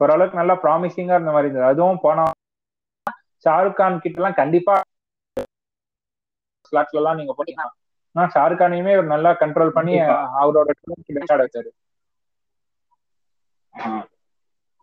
ஓரளவுக்கு 0.00 0.40
நல்லா 0.40 0.54
ப்ராமிசிங்கா 0.64 1.16
இருந்த 1.16 1.32
மாதிரி 1.34 1.48
இருந்தது. 1.48 1.70
அதுவும் 1.72 2.02
போன 2.04 2.28
ஷாருக் 3.44 3.78
கான் 3.78 4.02
கிட்ட 4.04 4.20
எல்லாம் 4.20 4.40
கண்டிப்பா 4.40 4.74
ஸ்லாட்ல 6.68 7.00
எல்லாம் 7.00 7.18
நீங்க 7.20 7.32
போட்டீங்கன்னா 7.36 7.68
ஆனா 8.16 8.24
ஷாருக் 8.34 8.60
கானையுமே 8.60 8.92
ஒரு 9.00 9.08
நல்லா 9.14 9.30
கண்ட்ரோல் 9.42 9.76
பண்ணி. 9.76 9.94
அவரோட 10.42 10.68
ஆட 11.32 11.42
வச்சாரு. 11.44 11.70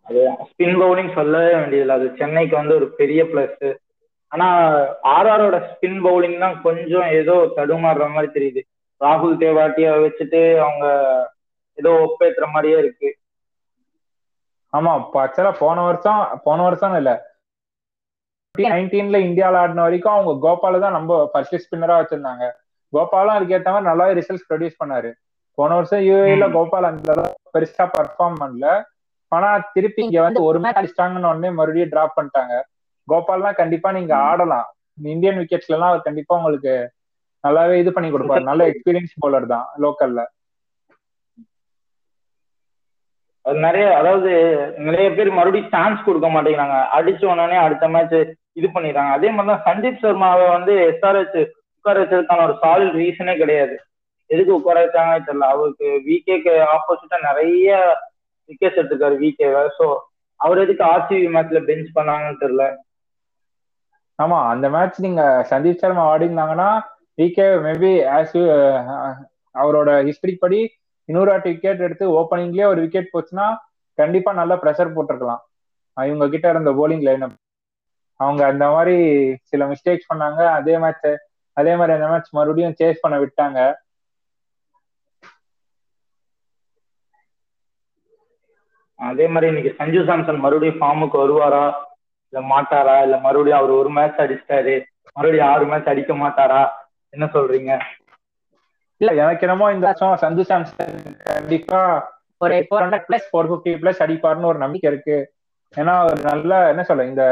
அது 0.06 0.20
ஸ்பின் 0.50 0.78
பவுலிங் 0.80 1.16
சொல்லவே 1.18 1.50
வேண்டியதில்லை. 1.60 1.96
அது 1.98 2.06
சென்னைக்கு 2.20 2.54
வந்து 2.60 2.74
ஒரு 2.80 2.86
பெரிய 3.00 3.22
பிளஸ் 3.32 3.66
ஆனா 4.32 4.46
ஆர்ஆரோட 5.16 5.56
ஸ்பின் 5.68 6.00
பவுலிங் 6.06 6.42
தான் 6.42 6.56
கொஞ்சம் 6.64 7.06
ஏதோ 7.20 7.34
தடுமாறுற 7.58 8.06
மாதிரி 8.14 8.28
தெரியுது. 8.34 8.62
ராகுல் 9.00 9.40
தேவாட்டிய 9.42 9.88
வச்சுட்டு 10.04 10.40
அவங்க 10.64 10.86
ஏதோ 11.78 11.90
ஒப்பேத்துற 12.06 12.44
மாதிரியே 12.54 12.78
இருக்கு. 12.82 13.10
ஆமா 14.72 14.92
ஆக்சுவலா 15.22 15.52
போன 15.62 15.76
வருஷம் 15.88 16.22
போன 16.46 16.58
வருஷம் 16.66 16.96
இல்ல. 17.00 17.12
நைன்டீன்ல 18.54 19.18
இந்தியாவில் 19.26 19.60
ஆடின 19.60 19.84
வரைக்கும் 19.86 20.14
அவங்க 20.14 20.32
கோபால 20.44 20.80
தான் 20.84 20.96
நம்ம 20.98 21.18
ஃபர்ஸ்ட் 21.32 21.62
ஸ்பின்னரா 21.64 21.96
வச்சிருந்தாங்க. 22.00 22.44
கோபாலும் 22.92 23.36
அதுக்கேற்ற 23.36 23.70
மாதிரி 23.74 23.88
நல்லாவே 23.90 24.12
ரிசல்ட்ஸ் 24.18 24.48
ப்ரொடியூஸ் 24.50 24.80
பண்ணாரு. 24.82 25.10
போன 25.58 25.74
வருஷம் 25.78 26.04
யூஏல 26.08 26.44
கோபால் 26.56 26.90
அந்த 26.90 27.12
பெருசா 27.54 27.84
பர்ஃபார்ம் 27.96 28.40
பண்ணல. 28.42 28.66
ஆனா 29.32 29.48
திருப்பி 29.74 30.00
இங்க 30.06 30.20
வந்து 30.26 30.40
ஒரு 30.48 30.58
மேட்ச் 30.64 30.78
அடிச்சிட்டாங்கன்னு 30.80 31.30
உடனே 31.32 31.50
மறுபடியும் 31.58 31.92
டிராப் 31.94 32.16
பண்ணிட்டாங்க. 32.18 32.54
கோபால்லாம் 33.08 33.58
கண்டிப்பா 33.60 33.88
நீங்க 33.98 34.14
ஆடலாம். 34.30 34.68
இந்தியன் 35.14 35.40
விக்கெட்ஸ்ல 35.40 35.76
எல்லாம் 35.76 35.92
அவர் 35.92 36.06
கண்டிப்பா 36.08 36.38
உங்களுக்கு 36.40 36.74
நல்லாவே 37.44 37.74
இது 37.82 37.90
பண்ணி 37.96 38.08
கொடுப்பாரு. 38.14 38.48
நல்ல 38.50 38.62
எக்ஸ்பீரியன்ஸ் 38.72 39.20
பவுலர் 39.24 39.52
தான் 39.54 39.66
லோக்கல்ல 39.84 40.22
அது 43.44 43.58
நிறைய 43.66 43.86
அதாவது 43.98 44.30
நிறைய 44.88 45.08
பேர் 45.16 45.28
மறுபடியும் 45.36 45.70
சான்ஸ் 45.74 46.00
கொடுக்க 46.06 46.28
மாட்டேங்கிறாங்க. 46.32 46.78
அடிச்ச 46.96 47.22
உடனே 47.34 47.56
அடுத்த 47.66 47.84
மேட்ச் 47.94 48.16
இது 48.58 48.68
பண்ணிடுறாங்க. 48.74 49.12
அதே 49.18 49.28
மாதிரி 49.36 49.50
தான் 49.52 49.64
சந்தீப் 49.68 50.02
சர்மாவை 50.02 50.46
வந்து 50.56 50.72
எஸ்ஆர்ஹெச் 50.90 51.38
உட்கார 51.78 51.96
வச்சதுக்கான 52.02 52.44
ஒரு 52.46 52.56
சாலிட் 52.62 52.98
ரீசனே 52.98 53.34
கிடையாது. 53.38 53.74
எதுக்கு 54.30 54.52
உட்கார 54.56 54.78
வச்சாங்கன்னு 54.84 55.26
தெரியல. 55.28 55.46
அவருக்கு 55.54 55.88
விகேக்கு 56.06 56.54
ஆப்போசிட்டா 56.74 57.18
நிறைய 57.28 57.68
விக்கெட்ஸ் 58.50 58.80
எடுத்துக்காரு 58.80 59.16
விகேவை 59.22 59.62
ஸோ 59.78 59.86
அவர் 60.40 60.62
எதுக்கு 60.64 60.84
ஆர்சிபி 60.88 61.28
மேட்ச்ல 61.34 61.60
பெஞ்ச் 61.68 61.88
பண்ணாங்கன்னு 61.96 62.42
தெரியல. 62.42 62.64
ஆமா 64.18 64.38
அந்த 64.52 64.66
மேட்ச் 64.70 64.98
நீங்க 64.98 65.22
சந்தீப் 65.50 65.80
சர்மா 65.82 66.04
ஆடினாங்கன்னா 66.12 66.68
விகே 67.18 67.46
மேபி 67.66 67.92
ஆஸ் 68.16 68.36
அவரோட 69.54 69.90
ஹிஸ்டரி 70.08 70.34
படி 70.38 70.60
இன்னொரு 71.08 71.30
ஆட்டு 71.34 71.52
விக்கெட் 71.52 71.84
எடுத்து 71.86 72.06
ஓப்பனிங்லயே 72.18 72.66
ஒரு 72.72 72.80
விக்கெட் 72.84 73.12
போச்சுன்னா 73.12 73.46
கண்டிப்பா 73.98 74.30
நல்லா 74.40 74.56
ப்ரெஷர் 74.62 74.94
போட்டிருக்கலாம். 74.96 75.42
இவங்க 75.96 76.26
கிட்ட 76.34 76.46
இருந்த 76.50 76.70
போலிங் 76.78 77.04
லைன் 77.06 77.24
அவங்க 78.20 78.42
அந்த 78.50 78.64
மாதிரி 78.74 78.94
சில 79.50 79.64
மிஸ்டேக்ஸ் 79.72 80.10
பண்ணாங்க. 80.10 80.40
அதே 80.58 80.74
மேட்ச் 80.78 81.08
அதே 81.58 81.72
மாதிரி 81.76 81.96
அந்த 81.96 82.08
மேட்ச் 82.10 82.30
மறுபடியும் 82.32 82.78
சேஸ் 82.78 83.02
பண்ண 83.02 83.16
விட்டாங்க. 83.22 83.58
அதே 89.00 89.26
மாதிரி 89.28 89.50
இன்னைக்கு 89.50 89.72
சஞ்சு 89.76 90.00
சாம்சன் 90.08 90.42
மறுபடியும் 90.42 90.78
ஃபார்முக்கு 90.78 91.16
வருவாரா? 91.20 91.64
இல்ல 92.32 92.40
மாட்டாரா? 92.48 92.96
இல்ல 93.02 93.16
மறுபடியும் 93.20 93.58
அவர் 93.58 93.72
ஒரு 93.78 93.90
மேட்ச் 93.90 94.22
அடிச்சிட்டாரு. 94.24 94.76
மறுபடியும் 95.16 95.48
ஆறு 95.48 95.66
மேட்ச் 95.66 95.92
அடிக்க 95.92 96.14
மாட்டாரா? 96.16 96.62
என்ன 97.14 97.26
சொல்றீங்க? 97.34 97.72
இல்ல 99.00 99.10
எனக்கு 99.16 99.44
என்னமோ 99.46 99.66
இந்த 99.72 99.86
வருஷம் 99.88 100.20
சஞ்சு 100.22 100.44
சாம்சன் 100.48 100.94
கண்டிப்பா 101.28 101.80
ஒரு 102.40 102.56
four 102.66 102.84
hundred 102.84 103.06
plus 103.08 103.28
four 103.28 103.48
fifty 103.48 103.72
plus 103.80 104.02
அடிப்பாருன்னு 104.04 104.50
ஒரு 104.50 104.60
நம்பிக்கை 104.64 104.88
இருக்கு. 104.92 105.16
ஏன்னா 105.74 105.94
அவர் 106.02 106.20
நல்ல 106.28 106.52
என்ன 106.70 106.82
சொல்ல 106.84 107.04
இந்த 107.04 107.24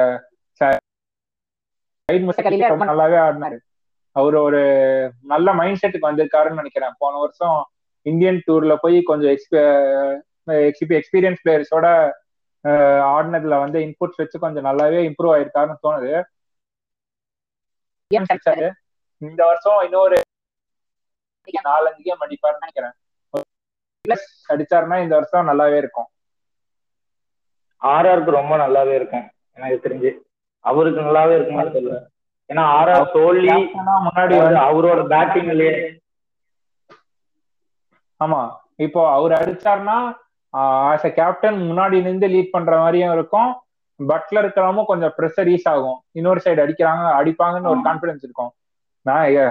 ரொம்ப 2.65 2.85
நல்லாவே 2.89 3.19
ஆடினாரு. 3.23 3.59
அவர் 4.17 4.37
ஒரு 4.47 4.61
நல்ல 5.33 5.53
மைண்ட் 5.59 5.81
செட்டுக்கு 5.83 6.09
வந்திருக்காருன்னு 6.09 6.61
நினைக்கிறேன். 6.61 6.95
போன 6.99 7.17
வருஷம் 7.23 7.59
இந்தியன் 8.03 8.43
டூர்ல 8.47 8.75
போய் 8.85 9.03
கொஞ்சம் 9.03 9.35
எக்ஸ்பீரியன்ஸ் 10.47 11.43
பிளேயர்ஸோட 11.45 11.87
ஆடினதுல 13.15 13.59
வந்து 13.65 13.79
இன்புட்ஸ் 13.87 14.21
வச்சு 14.23 14.43
கொஞ்சம் 14.45 14.65
நல்லாவே 14.65 15.01
இம்ப்ரூவ் 15.09 15.35
ஆயிருக்காருன்னு 15.35 15.83
தோணுது. 15.87 16.15
இந்த 19.19 19.43
வருஷம் 19.45 19.81
இன்னொரு 19.85 20.17
நாலஞ்சு 21.69 22.03
கேம் 22.07 22.25
அடிப்பாருன்னு 22.25 22.65
நினைக்கிறேன். 22.65 22.95
பிளஸ் 24.05 24.27
அடிச்சாருன்னா 24.49 25.03
இந்த 25.03 25.15
வருஷம் 25.19 25.49
நல்லாவே 25.49 25.77
இருக்கும். 25.83 26.09
ஆர்ஆருக்கு 27.81 28.37
ரொம்ப 28.41 28.57
நல்லாவே 28.63 28.95
இருக்கும். 29.01 29.27
எனக்கு 29.55 29.89
தெரிஞ்சு. 29.89 30.11
அவருக்கு 30.71 31.01
நல்லாவே 31.01 31.35
இருக்குமா 31.35 31.63
தெரியல 31.63 31.97
ஏன்னா 32.51 32.65
ஆர்ஆர் 32.77 33.13
தோல்வி 33.15 33.55
முன்னாடி 34.07 34.35
அவரோட 34.67 35.01
பேட்டிங்லயே 35.13 35.75
ஆமா. 38.21 38.41
இப்போ 38.87 39.01
அவர் 39.13 39.33
அடிச்சாருன்னா 39.39 39.97
ஆஸ் 40.89 41.07
அ 41.07 41.13
கேப்டன் 41.13 41.59
முன்னாடி 41.63 41.97
நின்று 42.03 42.29
லீட் 42.29 42.55
பண்ற 42.55 42.75
மாதிரியும் 42.79 43.15
இருக்கும். 43.17 43.51
பட்லர் 44.01 44.43
இருக்கிறவங்க 44.43 44.83
கொஞ்சம் 44.85 45.13
ப்ரெஷர் 45.19 45.51
ஈஸ் 45.53 45.69
ஆகும். 45.69 45.99
இன்னொரு 46.13 46.41
சைடு 46.45 46.65
அடிக்கிறாங்க 46.65 47.05
அடிப்பாங்கன்னு 47.21 47.73
ஒரு 47.73 47.81
கான்பிடன்ஸ் 47.87 48.25
இருக்கும். 48.27 48.53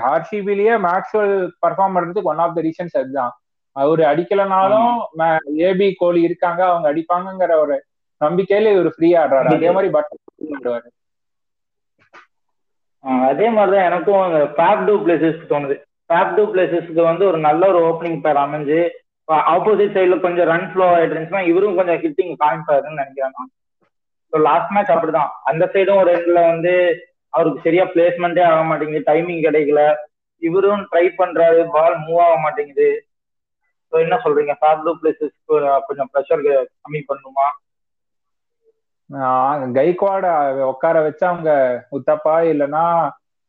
ஆர்சிபிலேயே 0.10 0.74
மேக்ஸ்வெல் 0.86 1.36
பர்ஃபார்ம் 1.64 1.96
பண்றதுக்கு 1.96 2.32
ஒன் 2.32 2.44
ஆஃப் 2.46 2.56
த 2.56 2.62
ரீசன்ஸ் 2.62 2.96
அதுதான். 3.02 3.34
அவரு 3.76 4.04
அடிக்கலனாலும் 4.12 4.90
ஏபி 5.68 5.88
கோலி 6.02 6.22
இருக்காங்க 6.28 6.62
அவங்க 6.68 6.88
அடிப்பாங்கங்கிற 6.92 7.54
ஒரு 7.64 7.76
நம்பிக்கையில 8.22 8.72
இவர் 8.76 8.92
ஃப்ரீயா 8.94 9.18
ஆடுறாரு. 9.24 9.50
அதே 9.56 9.70
மாதிரி 9.72 9.90
பட்லர் 9.96 10.22
ஆடுவாரு. 10.58 10.88
அதே 13.06 13.50
மாதிரிதான் 13.50 13.86
எனக்கும் 13.86 14.22
அந்த 14.22 14.40
ஃபேப் 14.56 14.86
டூ 14.86 14.94
பிளேசஸ்க்கு 15.04 15.52
தோணுது. 15.54 15.76
ஃபேப் 16.10 16.36
டூ 16.36 16.44
பிளேசஸ்க்கு 16.54 17.02
வந்து 17.02 17.24
ஒரு 17.28 17.38
நல்ல 17.38 17.68
ஒரு 17.68 17.80
ஓப்பனிங் 17.90 18.22
பேர் 18.22 18.44
அமைஞ்சு 18.46 18.80
ஆப்போசிட் 19.28 19.96
சைடில் 19.96 20.20
கொஞ்சம் 20.20 20.48
ரன் 20.48 20.68
ஃப்ளோ 20.72 20.86
ஆகிட்டு 20.96 21.14
இருந்துச்சுன்னா 21.14 21.46
இவரும் 21.46 21.76
கொஞ்சம் 21.76 22.00
ஹிட்டிங் 22.02 22.34
காமிப்பாருன்னு 22.44 23.02
நினைக்கிறேன் 23.02 23.36
நான். 23.38 23.52
ஸோ 24.34 24.42
லாஸ்ட் 24.42 24.72
மேட்ச் 24.72 24.92
அப்படிதான். 24.92 25.32
அந்த 25.44 25.70
சைடும் 25.74 26.00
ஒரு 26.02 26.10
ரெண்டில் 26.14 26.40
வந்து 26.52 26.74
அவருக்கு 27.34 27.64
சரியா 27.64 27.86
பிளேஸ்மெண்ட்டே 27.94 28.44
ஆக 28.44 28.64
மாட்டேங்குது 28.64 29.10
டைமிங் 29.12 29.42
கிடைக்கல. 29.42 29.82
இவரும் 30.42 30.84
ட்ரை 30.92 31.06
பண்றாரு 31.18 31.62
பால் 31.70 31.98
மூவ் 31.98 32.22
ஆக 32.28 32.38
மாட்டேங்குது. 32.38 32.90
ஸோ 33.92 33.96
என்ன 34.00 34.16
சொல்றீங்க? 34.24 34.54
ஃபேப் 34.62 34.84
டூ 34.84 34.94
பிளேசஸ்க்கு 35.02 35.56
கொஞ்சம் 35.88 36.10
ப்ரெஷர் 36.14 36.44
கம்மி 36.84 37.02
பண்ணுமா? 37.10 37.48
கைக்வாட 39.78 40.26
உட்கார 40.64 40.96
வச்சா 41.08 41.26
அவங்க 41.28 41.52
உத்தப்பா 41.92 42.36
இல்லைன்னா 42.52 42.86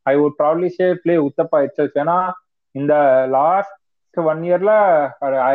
I 0.07 0.15
would 0.17 0.39
probably 0.43 0.67
say 0.67 0.87
play 0.95 1.17
Uthappa 1.29 1.59
it's 1.63 1.99
ஏன்னா 2.03 2.19
இந்த 2.75 2.95
லாஸ்ட் 3.31 4.21
ஒன் 4.33 4.43
இயர்ல 4.43 4.73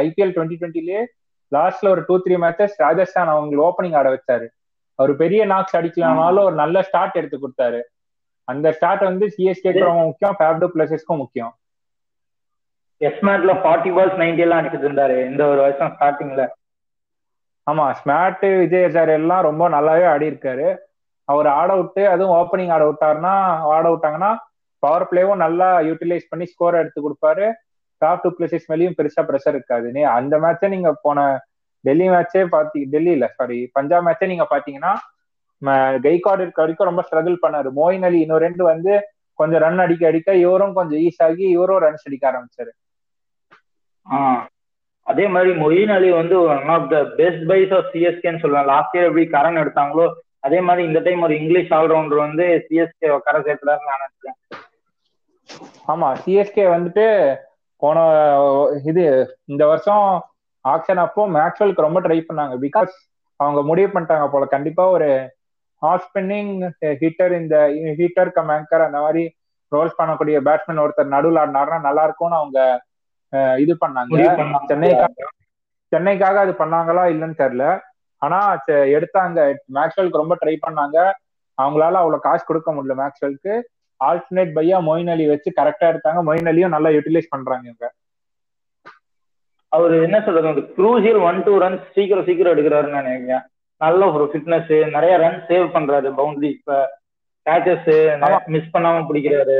ஐபிஎல் 0.05 0.33
டுவெண்ட்டி 0.35 0.57
டுவெண்ட்டிலேயே 0.61 1.03
லாஸ்ட்ல 1.51 1.89
ஒரு 1.89 2.01
டூ 2.07 2.15
த்ரீ 2.23 2.35
மேட்சஸ் 2.43 2.75
ராஜஸ்தான் 2.77 3.31
அவங்களுக்கு 3.33 3.65
ஓப்பனிங் 3.67 3.95
ஆட 3.99 4.09
வச்சாரு. 4.09 4.45
அவர் 4.99 5.11
பெரிய 5.15 5.45
நாக்ஸ் 5.45 5.77
அடிக்கலனாலும் 5.77 6.47
ஒரு 6.49 6.55
நல்ல 6.55 6.81
ஸ்டார்ட் 6.81 7.17
எடுத்து 7.19 7.37
கொடுத்தாரு. 7.37 7.81
அந்த 8.47 8.71
ஸ்டார்ட் 8.71 9.03
வந்து 9.09 9.25
சிஎஸ்கேக்கு 9.37 9.89
ரொம்ப 9.89 10.03
முக்கியம் 10.03 10.37
ஃபேப்டோ 10.39 10.67
பிளஸஸ்க்கும் 10.75 11.21
முக்கியம். 11.23 11.53
எஸ் 13.01 13.21
மேட்ல 13.27 13.53
ஃபார்ட்டி 13.63 13.91
பால்ஸ் 13.97 14.19
நைன்டி 14.21 14.43
எல்லாம் 14.45 14.59
அடிச்சிட்டு 14.61 14.87
இருந்தாரு. 14.89 15.17
இந்த 15.31 15.47
ஒரு 15.47 15.59
வருஷம் 15.61 15.93
ஸ்டார்டிங்ல 15.95 16.43
ஆமா 17.71 17.85
ஸ்மார்ட் 17.99 18.45
விஜய் 18.61 18.93
சார் 18.95 19.11
எல்லாம் 19.17 19.45
ரொம்ப 19.47 19.63
நல்லாவே 19.75 20.05
ஆடி 20.11 20.25
இருக்காரு 20.31 20.67
அவர் 21.27 21.47
ஆட் 21.57 21.73
விட்டு 21.79 22.03
அதுவும் 22.13 22.35
ஓப்பனிங் 22.39 22.71
ஆட் 22.75 22.85
அவுட்டாருன்னா 22.85 23.33
ஆட் 23.73 23.89
அவுட்டாங்கன்னா 23.89 24.31
பவர் 24.83 25.07
பிளேவும் 25.09 25.43
நல்லா 25.45 25.67
யூட்டிலைஸ் 25.87 26.29
பண்ணி 26.31 26.45
ஸ்கோர் 26.51 26.79
எடுத்து 26.81 26.99
கொடுப்பாரு. 27.01 27.47
டாப் 28.01 28.21
டூ 28.23 28.29
பிளேசஸ் 28.37 28.67
மேலேயும் 28.71 28.97
பெருசா 28.99 29.21
ப்ரெஷர் 29.27 29.55
இருக்காது. 29.57 29.87
நீ 29.95 30.01
அந்த 30.17 30.35
மேட்சே 30.43 30.67
நீங்க 30.75 30.91
போன 31.05 31.19
டெல்லி 31.85 32.07
மேட்சே 32.13 32.41
பாத்தி 32.53 32.79
டெல்லி 32.93 33.11
இல்ல 33.17 33.27
சாரி 33.37 33.59
பஞ்சாப் 33.77 34.05
மேட்சே 34.07 34.29
நீங்க 34.31 34.45
பாத்தீங்கன்னா 34.53 34.93
கைகார்டு 36.05 36.43
இருக்க 36.45 36.59
வரைக்கும் 36.63 36.89
ரொம்ப 36.89 37.01
ஸ்ட்ரகிள் 37.07 37.41
பண்ணாரு. 37.43 37.69
மோயின் 37.79 38.05
அலி 38.07 38.19
இன்னொரு 38.25 38.45
ரெண்டு 38.47 38.63
வந்து 38.71 38.93
கொஞ்சம் 39.39 39.61
ரன் 39.65 39.83
அடிக்க 39.85 40.03
அடிக்க 40.11 40.29
இவரும் 40.45 40.77
கொஞ்சம் 40.77 41.01
ஈஸ் 41.07 41.21
ஆகி 41.27 41.45
இவரும் 41.55 41.83
ரன்ஸ் 41.85 42.07
அடிக்க 42.07 42.25
ஆரம்பிச்சாரு. 42.31 42.71
அதே 45.07 45.25
மாதிரி 45.33 45.51
மொயின் 45.61 45.91
அலி 45.95 46.09
வந்து 46.19 46.35
one 46.53 46.71
of 46.75 46.89
the 46.93 46.97
best 47.19 47.45
buys 47.51 47.73
of 47.77 47.89
சிஎஸ்கேன்னு 47.93 48.41
சொல்லுவேன் 48.43 48.69
லாஸ்ட் 48.71 48.95
இயர் 48.95 49.07
எப்படி 49.09 49.25
கரண் 49.35 49.61
எடுத்தாங்களோ 49.63 50.05
அதே 50.47 50.59
மாதிரி 50.67 50.81
இந்த 50.89 50.99
டைம் 51.05 51.25
ஒரு 51.27 51.33
இங்கிலீஷ் 51.41 51.71
ஆல்ரவுண்டர் 51.77 52.25
வந்து 52.25 52.45
சிஎஸ்கே 52.67 53.09
கரை 53.27 53.39
சேர்த்துறாரு 53.47 53.89
நான் 53.89 54.03
நினைக்கிறேன். 54.03 54.37
ஆமா 55.91 56.07
சிஎஸ்கே 56.23 56.65
வந்துட்டு 56.75 57.05
போன 57.81 57.97
இது 58.89 59.03
இந்த 59.51 59.63
வருஷம் 59.71 60.05
ஆக்ஷன் 60.65 61.03
அப்போ 61.05 61.21
மேக்ஸ்வெலுக்கு 61.37 61.87
ரொம்ப 61.87 61.99
ட்ரை 62.05 62.17
பண்ணாங்க. 62.25 62.55
பிகாஸ் 62.65 62.93
அவங்க 63.39 63.61
முடிவு 63.69 63.89
பண்ணிட்டாங்க 63.93 64.25
போல. 64.33 64.45
கண்டிப்பா 64.55 64.83
ஒரு 64.95 65.09
ஆஃப் 65.81 66.05
ஸ்பின்னிங் 66.07 66.51
ஹீட்டர் 67.03 67.33
இந்த 67.41 67.57
ஹீட்டர் 67.99 68.31
கம் 68.37 68.51
ஆங்கர் 68.55 68.87
அந்த 68.87 68.99
மாதிரி 69.05 69.23
ரோல்ஸ் 69.71 69.99
பண்ணக்கூடிய 69.99 70.37
பேட்ஸ்மேன் 70.47 70.83
ஒருத்தர் 70.83 71.13
நடுவில் 71.15 71.41
ஆடினாருன்னா 71.43 71.79
நல்லா 71.87 72.03
இருக்கும்னு 72.07 72.39
அவங்க 72.41 72.59
இது 73.63 73.73
பண்ணாங்க. 73.83 74.23
சென்னைக்காக 74.71 75.29
சென்னைக்காக 75.91 76.39
அது 76.45 76.53
பண்ணாங்களா 76.59 77.03
இல்லைன்னு 77.13 77.41
தெரியல. 77.43 77.65
ஆனா 78.21 78.39
எடுத்தாங்க. 78.97 79.39
மேக்ஸ்வெலுக்கு 79.77 80.21
ரொம்ப 80.21 80.35
ட்ரை 80.41 80.55
பண்ணாங்க. 80.65 80.97
அவங்களால 81.57 81.99
அவ்வளவு 82.01 82.25
காசு 82.25 82.43
கொடுக்க 82.49 82.69
முடியல 82.75 82.95
மேக்ஸ்வெலுக்கு 83.01 83.53
ஆல்டர்னேட் 84.01 84.53
பையா 84.57 84.77
மொயின் 84.89 85.11
அலி 85.13 85.25
வச்சு 85.31 85.49
கரெக்டா 85.59 85.87
எடுத்தாங்க. 85.91 86.19
மொயின் 86.29 86.49
அலியும் 86.51 86.73
நல்லா 86.75 86.89
யூட்டிலைஸ் 86.95 87.33
பண்றாங்க 87.33 87.65
இவங்க. 87.71 87.87
அவர் 89.71 89.93
என்ன 90.05 90.17
சொல்றது? 90.27 90.61
குரூசியல் 90.77 91.19
ஒன் 91.27 91.41
டூ 91.47 91.53
ரன்ஸ் 91.63 91.83
சீக்கிரம் 91.97 92.25
சீக்கிரம் 92.29 92.53
எடுக்கிறாருன்னு 92.55 93.01
நினைக்கிறேன். 93.01 93.45
நல்ல 93.81 94.09
ஒரு 94.15 94.25
ஃபிட்னஸ் 94.31 94.71
நிறைய 94.95 95.13
ரன் 95.23 95.39
சேவ் 95.49 95.67
பண்றாரு. 95.75 96.09
பவுண்டரி 96.19 96.49
இப்ப 96.57 96.79
கேச்சஸ் 97.45 97.91
மிஸ் 98.55 98.73
பண்ணாம 98.73 99.03
பிடிக்கிறாரு. 99.09 99.57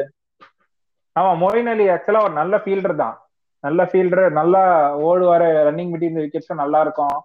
ஆமா 1.16 1.32
மொயின் 1.44 1.70
அலி 1.74 1.86
ஆக்சுவலா 1.94 2.26
ஒரு 2.28 2.36
நல்ல 2.42 2.58
ஃபீல்டர் 2.66 3.02
தான். 3.04 3.16
நல்ல 3.64 3.82
ஃபீல்டர் 3.90 4.38
நல்லா 4.40 4.62
ஓடுவாரு 5.08 5.50
ரன்னிங் 5.68 5.92
பிட்வீன் 5.94 6.22
விக்கெட்ஸும் 6.22 6.62
நல்லா 6.64 6.80
இருக்கும். 6.86 7.18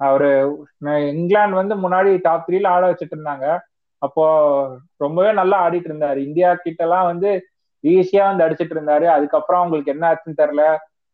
அவரு 0.00 0.28
இங்கிலாந்து 1.12 1.60
வந்து 1.60 1.74
முன்னாடி 1.84 2.10
டாப் 2.26 2.46
த்ரீல 2.46 2.72
ஆட 2.74 2.84
வச்சுட்டு 2.90 3.16
இருந்தாங்க. 3.16 3.46
அப்போ 4.02 4.24
ரொம்பவே 5.04 5.30
நல்லா 5.32 5.56
ஆடிட்டு 5.64 5.90
இருந்தாரு. 5.90 6.18
இந்தியா 6.28 6.48
கிட்ட 6.56 6.82
எல்லாம் 6.86 7.08
வந்து 7.10 7.30
ஈஸியா 7.84 8.24
வந்து 8.30 8.44
அடிச்சிட்டு 8.46 8.74
இருந்தாரு. 8.76 9.06
அதுக்கப்புறம் 9.16 9.62
அவங்களுக்கு 9.62 9.94
என்ன 9.94 10.04
ஆச்சுன்னு 10.10 10.40
தெரியல. 10.42 10.64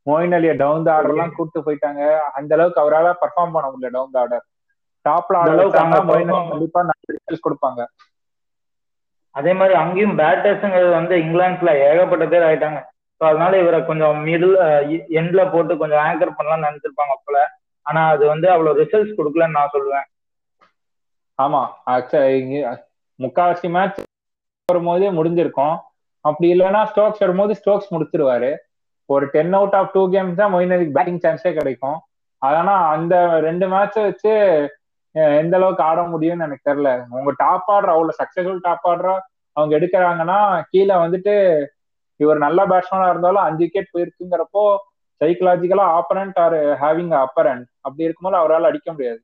மொயின் 0.06 0.34
அலிய 0.36 0.52
டவுன் 0.60 0.86
த 0.86 0.90
ஆர்டர் 0.94 1.14
எல்லாம் 1.14 1.34
கூட்டு 1.36 1.58
போயிட்டாங்க. 1.66 2.02
அந்த 2.38 2.52
அளவுக்கு 2.56 2.82
அவரால 2.84 3.08
பெர்ஃபார்ம் 3.22 3.54
பண்ண 3.56 3.66
முடியல 3.72 3.94
டவுன் 3.96 4.14
த 4.14 4.20
ஆர்டர் 4.22 4.44
டாப்ல 5.06 5.36
அளவுக்கு 5.46 5.82
மொயின் 6.10 6.30
அலி 6.30 6.42
கண்டிப்பா 6.50 6.80
நல்ல 6.82 7.38
கொடுப்பாங்க. 7.46 7.82
அதே 9.34 9.52
மாதிரி 9.58 9.74
அங்கேயும் 9.82 10.16
பேட்டர்ஸுங்கிறது 10.20 10.92
வந்து 10.98 11.14
இங்கிலாந்துல 11.24 11.72
ஏகப்பட்ட 11.88 12.24
பேர் 12.32 12.46
ஆயிட்டாங்க. 12.48 12.80
ஸோ 13.20 13.24
அதனால 13.30 13.52
இவரை 13.62 13.78
கொஞ்சம் 13.84 14.18
மிடில் 14.26 14.54
எண்ட்ல 15.20 15.40
போட்டு 15.52 15.72
கொஞ்சம் 15.76 16.02
ஆங்கர் 16.04 16.36
பண்ணலாம்னு 16.36 16.68
நினைச்சிருப்பாங்க 16.68 17.14
போல. 17.24 17.38
ஆனா 17.86 18.00
அது 18.12 18.24
வந்து 18.26 18.46
அவ்வளவு 18.50 18.80
ரிசல்ட்ஸ் 18.82 19.18
கொடுக்கலன்னு 19.18 19.58
நான் 19.58 19.74
சொல்லுவேன். 19.74 20.06
ஆமா. 21.38 21.60
ஆக்சுவலி 21.94 22.40
முக்காவாசி 23.18 23.68
மேட்ச் 23.76 23.98
வரும்போதே 24.68 25.10
முடிஞ்சிருக்கும். 25.18 25.76
அப்படி 26.24 26.46
இல்லைன்னா 26.54 26.80
ஸ்டோக்ஸ் 26.90 27.22
வரும்போது 27.24 27.52
ஸ்டோக்ஸ் 27.60 27.92
முடிச்சிருவாரு. 27.94 28.50
ஒரு 29.08 29.24
ten 29.34 29.54
out 29.58 29.76
of 29.78 29.92
two 29.94 30.02
games 30.14 30.40
தான் 30.40 30.52
மொயின் 30.54 30.74
அலிக்கு 30.74 30.96
பேட்டிங் 30.98 31.22
சான்ஸே 31.24 31.52
கிடைக்கும். 31.58 31.98
ஆனா 32.42 32.74
அந்த 32.94 33.14
ரெண்டு 33.46 33.66
மேட்சை 33.72 34.02
வச்சு 34.04 34.32
எந்த 35.38 35.54
அளவுக்கு 35.58 35.82
ஆட 35.88 36.00
முடியும்னு 36.12 36.46
எனக்கு 36.48 36.68
தெரியல. 36.70 36.90
உங்க 37.18 37.30
டாப் 37.42 37.70
ஆடுற 37.74 37.90
அவ்வளவு 37.94 38.18
சக்சஸ்ஃபுல் 38.20 38.64
டாப் 38.66 38.86
ஆடுற 38.90 39.08
அவங்க 39.56 39.72
எடுக்கிறாங்கன்னா 39.78 40.38
கீழே 40.72 40.94
வந்துட்டு 41.04 41.34
இவர் 42.20 42.44
நல்ல 42.44 42.60
பேட்ஸ்மேனா 42.70 43.08
இருந்தாலும் 43.12 43.44
அஞ்சு 43.46 43.62
விக்கெட் 43.64 43.92
போயிருக்குங்கிறப்போ 43.94 44.64
சைக்கலாஜிக்கலா 45.20 45.86
ஆப்பரண்ட் 45.98 46.38
ஆர் 46.44 46.58
ஹேவிங் 46.82 47.14
அப்பரண்ட் 47.24 47.66
அப்படி 47.86 48.06
இருக்கும்போது 48.06 48.40
அவரால் 48.42 48.68
அடிக்க 48.70 48.88
முடியாது. 48.92 49.20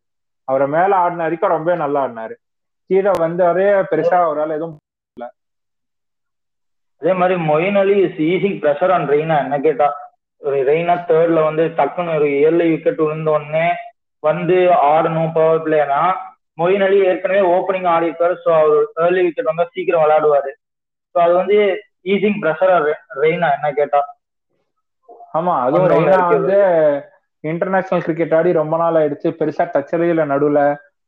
அவரை 0.48 0.66
மேல 0.74 0.96
ஆடின 1.04 1.24
வரைக்கும் 1.24 1.54
ரொம்பவே 1.54 1.76
நல்லா 1.82 2.00
ஆடினாரு. 2.04 2.34
கீழே 2.90 3.12
வந்தாரே 3.24 3.68
பெருசா 3.90 4.18
அவரால் 4.26 4.56
எதுவும் 4.56 4.74
அதே 7.02 7.12
மாதிரி 7.20 7.36
Moeen 7.48 7.78
Ali 7.80 7.96
is 8.04 8.20
easy 8.26 8.50
pressure 8.60 8.92
on 8.94 9.08
Raina 9.12 9.36
என்ன 9.44 9.56
கேட்டா 9.66 9.88
ஒரு 10.42 10.58
ரெய்னா 10.68 10.94
தேர்ட்ல 11.08 11.40
வந்து 11.48 11.64
டக்குன்னு 11.78 12.14
ஒரு 12.18 12.28
ஏழு 12.46 12.64
விக்கெட் 12.70 13.02
விழுந்த 13.02 13.30
உடனே 13.36 13.66
வந்து 14.22 14.56
ஆடணும் 14.92 15.34
பவர் 15.36 15.64
பிளேனா 15.66 16.00
மொயின் 16.60 16.84
அலி 16.86 16.98
ஏற்கனவே 17.10 17.42
ஓப்பனிங் 17.54 17.88
ஆடி 17.94 18.08
இருக்காரு 18.08 18.34
ஸோ 18.44 18.50
அவர் 18.60 18.76
ஏர்லி 19.04 19.22
விக்கெட் 19.26 19.50
வந்தா 19.50 19.66
சீக்கிரம் 19.74 20.04
விளையாடுவாரு. 20.04 20.52
ஸோ 21.14 21.18
அது 21.24 21.34
வந்து 21.40 21.58
ஈஸிங் 22.06 22.38
ப்ரெஷர் 22.42 22.74
ரெய்னா 23.20 23.48
என்ன 23.56 23.68
கேட்டா? 23.72 24.00
ஆமா 25.34 25.54
அதுவும் 25.62 25.90
ரெய்னா. 25.92 26.18
வந்து 26.32 26.58
இன்டர்நேஷனல் 27.44 28.04
கிரிக்கெட் 28.04 28.34
ஆடி 28.34 28.50
ரொம்ப 28.54 28.76
நாள் 28.76 28.98
ஆயிடுச்சு. 29.00 29.28
பெருசா 29.38 29.64
டச்சலே 29.74 30.08
இல்ல 30.08 30.24
நடுவுல. 30.26 30.60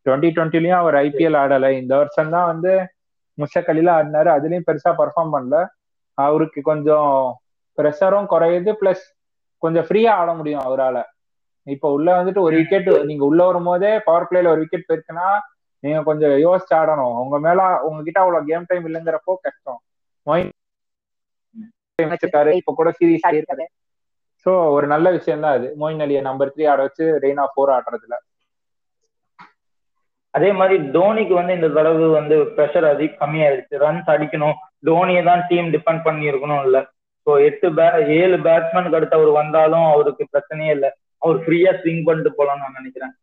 டுவெண்ட்டி 0.07 0.29
டுவெண்ட்டிலயும் 0.37 0.81
அவர் 0.81 0.97
ஐபிஎல் 1.03 1.39
ஆடல. 1.41 1.69
இந்த 1.81 1.93
வருஷம் 1.97 2.35
தான் 2.37 2.51
வந்து 2.53 2.73
முஷக்கலில 3.39 3.91
ஆடினாரு. 3.97 4.31
அதுலயும் 4.37 4.67
பெருசா 4.69 4.93
பெர்ஃபார்ம் 5.01 5.35
பண்ணல. 5.35 5.59
அவருக்கு 6.19 6.61
கொஞ்சம் 6.63 7.13
ப்ரெஷரும் 7.79 8.31
குறையுது. 8.31 8.73
பிளஸ் 8.81 9.05
கொஞ்சம் 9.63 9.87
ஃப்ரீயா 9.87 10.13
ஆட 10.15 10.31
முடியும் 10.35 10.65
அவரால. 10.65 10.97
இப்ப 11.67 11.91
உள்ள 11.91 12.09
வந்துட்டு 12.17 12.41
ஒரு 12.41 12.55
விக்கெட் 12.57 12.89
நீங்க 13.05 13.25
உள்ள 13.25 13.41
வரும்போதே 13.45 13.91
பவர் 14.07 14.29
பிளேல 14.29 14.53
ஒரு 14.53 14.61
விக்கெட் 14.61 14.89
போயிருக்குன்னா 14.89 15.29
நீங்க 15.85 15.99
கொஞ்சம் 16.03 16.35
யோசிச்சு 16.45 16.75
ஆடணும். 16.75 17.17
உங்க 17.23 17.37
மேல 17.39 17.59
உங்ககிட்ட 17.89 18.21
அவ்வளவு 18.21 18.49
கேம் 18.51 18.69
டைம் 18.69 18.87
இல்லைங்கிறப்போ 18.89 19.35
கஷ்டம். 19.43 19.81
மொயின் 20.27 20.51
வச்சிருக்காரு 21.99 22.51
இப்ப 22.61 22.73
கூட 22.81 22.89
சீரீஸ் 22.99 23.29
இருக்காரு 23.33 23.67
சோ 24.47 24.51
ஒரு 24.75 24.87
நல்ல 24.87 25.07
விஷயம் 25.11 25.45
தான் 25.45 25.57
அது. 25.59 25.69
மோயின் 25.81 26.03
அலியை 26.05 26.21
நம்பர் 26.27 26.53
த்ரீ 26.55 26.65
ஆட 26.73 26.81
வச்சு 26.87 27.05
ரெய்னா 27.25 27.45
ஃபோர் 27.53 27.73
ஆடுறதுல. 27.77 28.17
அதே 30.35 30.51
மாதிரி 30.59 30.77
தோனிக்கு 30.97 31.35
வந்து 31.39 31.57
இந்த 31.59 31.69
தடவை 31.77 32.09
வந்து 32.19 32.37
ப்ரெஷர் 32.57 32.87
அதிக 32.93 33.17
கம்மியாயிருச்சு. 33.23 33.75
ரன்ஸ் 33.85 34.11
அடிக்கணும். 34.15 34.57
தோனியை 34.89 35.23
தான் 35.31 35.43
டீம் 35.51 35.69
டிபெண்ட் 35.75 36.05
பண்ணி 36.07 36.31
இருக்கணும் 36.31 36.63
இல்ல 36.67 36.79
ஸோ 37.27 37.33
எட்டு 37.49 37.69
பே 37.79 37.87
ஏழு 38.19 38.37
பேட்ஸ்மேனுக்கு 38.47 38.99
அடுத்து 38.99 39.19
அவர் 39.19 39.31
வந்தாலும் 39.41 39.87
அவருக்கு 39.95 40.25
பிரச்சனையே 40.35 40.73
இல்லை. 40.77 40.91
அவர் 41.23 41.39
ஃப்ரீயா 41.45 41.73
ஸ்விங் 41.81 42.05
பண்ணிட்டு 42.09 42.31
போலாம்னு 42.39 42.65
நான் 42.65 42.79
நினைக்கிறேன். 42.81 43.15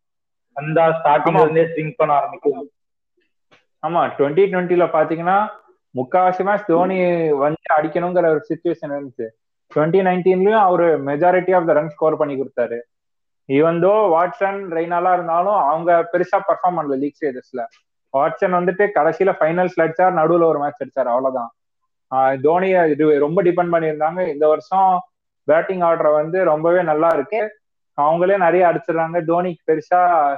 வந்தா 0.56 0.84
ஸ்டார்டிங்ல 0.98 1.44
இருந்தே 1.44 1.64
ஸ்விங் 1.72 1.94
பண்ண 2.00 2.12
ஆரம்பிக்கும். 2.18 2.68
ஆமா. 3.82 4.02
டுவெண்ட்டி 4.18 4.44
டுவெண்ட்டில 4.52 4.86
பாத்தீங்கன்னா 4.96 5.38
முக்காவாசி 5.96 6.44
மேட்ச் 6.44 6.66
தோனி 6.66 7.32
வந்து 7.32 7.74
அடிக்கணுங்கிற 7.76 8.28
ஒரு 8.28 8.46
சுச்சுவேஷன் 8.48 8.90
இருந்துச்சு. 8.90 9.26
டுவெண்ட்டி 9.74 10.00
நைன்டீன்லயும் 10.08 10.58
அவரு 10.58 11.04
majority 11.04 11.56
of 11.56 11.66
the 11.66 11.72
run 11.72 11.88
score 11.88 12.16
பண்ணி 12.16 12.34
கொடுத்தாரு. 12.34 12.78
ஈவன் 13.48 13.78
தோ 13.78 13.92
வாட்சன் 14.10 14.58
ரெய்னாலா 14.70 15.12
இருந்தாலும் 15.12 15.54
அவங்க 15.54 16.08
பெருசா 16.12 16.40
பர்ஃபார்ம் 16.48 16.76
பண்ணல 16.76 16.98
லீக் 16.98 17.16
ஸ்டேஜஸ்ல 17.20 17.60
வாட்சன் 18.18 18.54
வந்துட்டு 18.58 18.88
கடைசியில 18.94 19.32
ஃபைனல்ஸ்ல 19.40 19.80
அடிச்சார் 19.80 20.16
நடுவுல 20.16 20.44
ஒரு 20.44 20.58
மேட்ச் 20.58 20.82
அடிச்சார் 20.82 21.04
அவ்வளவுதான். 21.04 21.50
ஆஹ் 22.14 22.36
தோனியை 22.42 22.90
இது 22.90 23.18
ரொம்ப 23.18 23.42
டிபெண்ட் 23.42 23.72
பண்ணியிருந்தாங்க. 23.72 24.28
இந்த 24.32 24.48
வருஷம் 24.48 25.00
பேட்டிங் 25.44 25.80
ஆர்டர் 25.80 26.06
வந்து 26.06 26.44
ரொம்பவே 26.44 26.82
நல்லா 26.82 27.08
இருக்கு. 27.08 27.58
அவங்களே 28.02 28.36
நிறைய 28.36 28.66
அடிச்சிடுறாங்க. 28.66 29.22
தோனிக்கு 29.26 29.66
பெருசா 29.66 30.36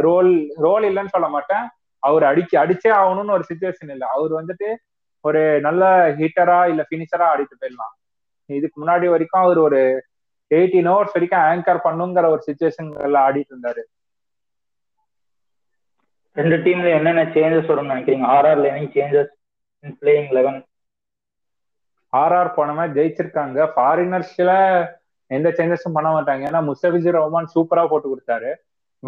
ரோல் 0.00 0.52
ரோல் 0.56 0.82
இல்லைன்னு 0.84 1.08
சொல்ல 1.08 1.28
மாட்டேன். 1.28 1.68
அவர் 2.02 2.24
அடிச்சு 2.30 2.56
அடிச்சே 2.62 2.90
ஆகணும்னு 3.00 3.36
ஒரு 3.38 3.44
சுச்சுவேஷன் 3.50 3.92
இல்லை. 3.94 4.06
அவர் 4.16 4.32
வந்துட்டு 4.40 4.68
ஒரு 5.24 5.40
நல்ல 5.66 5.82
ஹிட்டரா 6.20 6.60
இல்ல 6.70 6.82
பினிஷரா 6.90 7.26
ஆடிட்டு 7.32 7.60
போயிடலாம். 7.60 7.94
இதுக்கு 8.50 8.76
முன்னாடி 8.82 9.06
வரைக்கும் 9.10 9.44
அவர் 9.44 9.58
ஒரு 9.58 9.80
எயிட்டீன் 10.50 10.88
ஹவர்ஸ் 10.92 11.14
வரைக்கும் 11.16 11.44
ஆங்கர் 11.50 11.84
பண்ணுங்கிற 11.84 12.24
ஒரு 12.34 12.42
சுச்சுவேஷன்ல 12.48 13.18
ஆடிட்டு 13.26 13.52
இருந்தாரு. 13.54 13.82
ரெண்டு 16.36 16.56
டீம்ல 16.64 16.90
என்னென்ன 16.98 17.22
சேஞ்சஸ் 17.36 17.70
வரும்னு 17.70 17.92
நினைக்கிறீங்க? 17.94 18.26
ஆர்ஆர்ல 18.34 18.68
any 18.74 18.86
changes 18.96 19.32
in 19.84 19.96
playing 20.00 20.30
eleven 20.36 20.60
RR 22.12 22.56
போன 22.56 22.72
மாதிரி 22.78 22.94
ஜெயிச்சிருக்காங்க. 22.98 23.58
ஃபாரினர்ஸ்ல 23.74 24.52
எந்த 25.30 25.48
சேஞ்சஸும் 25.58 25.96
பண்ண 25.96 26.08
மாட்டாங்க. 26.10 26.42
ஏன்னா 26.50 26.60
முஸ்தபிஜி 26.70 27.10
ரஹ்மான் 27.16 27.52
சூப்பரா 27.54 27.84
போட்டு 27.90 28.08
கொடுத்தாரு. 28.08 28.50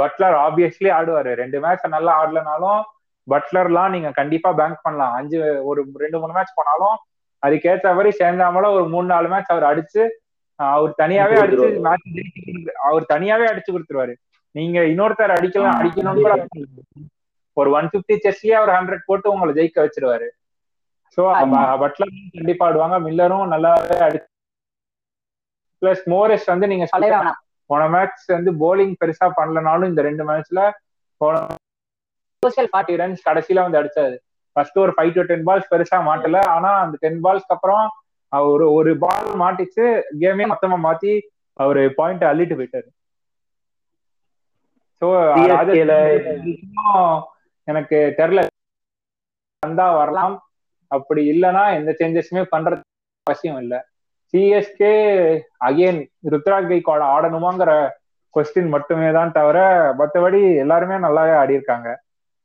பட்லர் 0.00 0.36
ஆப்வியஸ்லி 0.46 0.90
ஆடுவாரு. 0.98 1.32
ரெண்டு 1.42 1.58
மேட்ச் 1.64 1.86
நல்லா 1.94 2.12
ஆடலனாலும் 2.22 2.82
பட்லர்லாம் 3.26 3.94
நீங்க 3.94 4.08
கண்டிப்பா 4.20 4.50
பேங்க் 4.60 4.84
பண்ணலாம். 4.86 5.14
அஞ்சு 5.18 5.38
ஒரு 5.70 5.80
ரெண்டு 6.04 6.18
மூணு 6.22 6.32
மேட்ச் 6.36 6.58
போனாலும் 6.58 6.96
அதுக்கேற்ற 7.42 7.88
மாதிரி 7.96 8.10
சேர்ந்தாமல 8.20 8.68
ஒரு 8.76 8.84
மூணு 8.94 9.06
நாலு 9.14 9.28
மேட்ச் 9.32 9.52
அவர் 9.54 9.66
அடிச்சு 9.70 10.02
அவர் 10.58 10.92
தனியாவே 11.02 11.36
அடிச்சு 11.44 11.68
மேட்ச் 11.86 12.06
அவர் 12.88 13.10
தனியாவே 13.12 13.46
அடிச்சு 13.52 13.74
கொடுத்துருவாரு. 13.74 14.14
நீங்க 14.54 14.78
இன்னொருத்தர் 14.92 15.36
அடிக்கலாம் 15.36 15.78
அடிக்கணும்னு 15.80 16.24
கூட 16.26 16.34
ஒரு 17.56 17.68
ஒன் 17.78 17.90
பிப்டி 17.92 18.14
செஸ்லயே 18.24 18.54
அவர் 18.60 18.72
ஹண்ட்ரட் 18.76 19.08
போட்டு 19.08 19.32
உங்களை 19.32 19.52
ஜெயிக்க 19.58 19.78
வச்சிருவாரு. 19.84 20.28
சோ 21.16 21.22
பட்லர் 21.82 22.14
கண்டிப்பா 22.36 22.64
ஆடுவாங்க. 22.68 22.96
மில்லரும் 23.06 23.52
நல்லாவே 23.54 23.98
அடிச்சு 24.08 24.30
பிளஸ் 25.82 26.04
மோரஸ் 26.12 26.46
வந்து 26.52 26.66
நீங்க 26.72 26.86
போன 27.70 27.82
மேட்ச் 27.94 28.24
வந்து 28.36 28.50
போலிங் 28.62 28.94
பெருசா 29.02 29.26
பண்ணலனாலும் 29.38 29.90
இந்த 29.92 30.02
ரெண்டு 30.08 30.24
மேட்ச்ல 30.30 30.62
போன 31.20 31.34
ஃபார்ட்டி 32.72 32.94
ரன்ஸ் 33.00 33.26
கடைசியில 33.28 33.64
வந்து 33.66 33.78
அடிச்சாரு. 33.80 34.16
ஃபர்ஸ்ட் 34.56 34.80
ஒரு 34.84 34.92
ஃபைவ் 34.96 35.12
டு 35.16 35.22
டென் 35.30 35.46
பால்ஸ் 35.48 35.70
பெருசா 35.72 35.98
மாட்டல. 36.08 36.38
ஆனா 36.56 36.70
அந்த 36.84 36.96
டென் 37.04 37.20
பால்ஸ்க்கு 37.24 37.56
அப்புறம் 37.56 37.84
ஒரு 38.32 38.66
ஒரு 38.78 38.90
பால் 39.04 39.28
மாட்டிச்சு 39.42 39.84
கேமே 40.22 40.44
மொத்தமா 40.52 40.76
மாத்தி 40.86 41.12
அவரு 41.56 41.82
பாயிண்ட் 41.98 42.24
அள்ளிட்டு 42.30 42.58
போயிட்டாரு. 42.58 42.88
சோ 45.02 45.08
எனக்கு 47.68 47.98
தெரியல. 48.18 48.40
வந்தா 49.62 49.86
வரலாம். 49.98 50.34
அப்படி 50.90 51.22
இல்லைன்னா 51.32 51.64
எந்த 51.78 51.90
சேஞ்சஸுமே 52.00 52.42
பண்றது 52.54 52.82
அவசியம் 53.26 53.60
இல்லை. 53.62 53.78
சிஎஸ்கே 54.34 54.94
அகைன் 55.66 56.00
ருத்ராஜ் 56.32 56.70
கைக்கோட 56.70 57.02
ஆடணுமாங்கிற 57.16 57.72
கொஸ்டின் 58.34 58.72
மட்டுமே 58.72 59.10
தான் 59.12 59.34
தவிர 59.36 59.58
மற்றபடி 59.98 60.40
எல்லாருமே 60.62 60.96
நல்லாவே 61.04 61.34
ஆடி 61.40 61.54
இருக்காங்க 61.58 61.88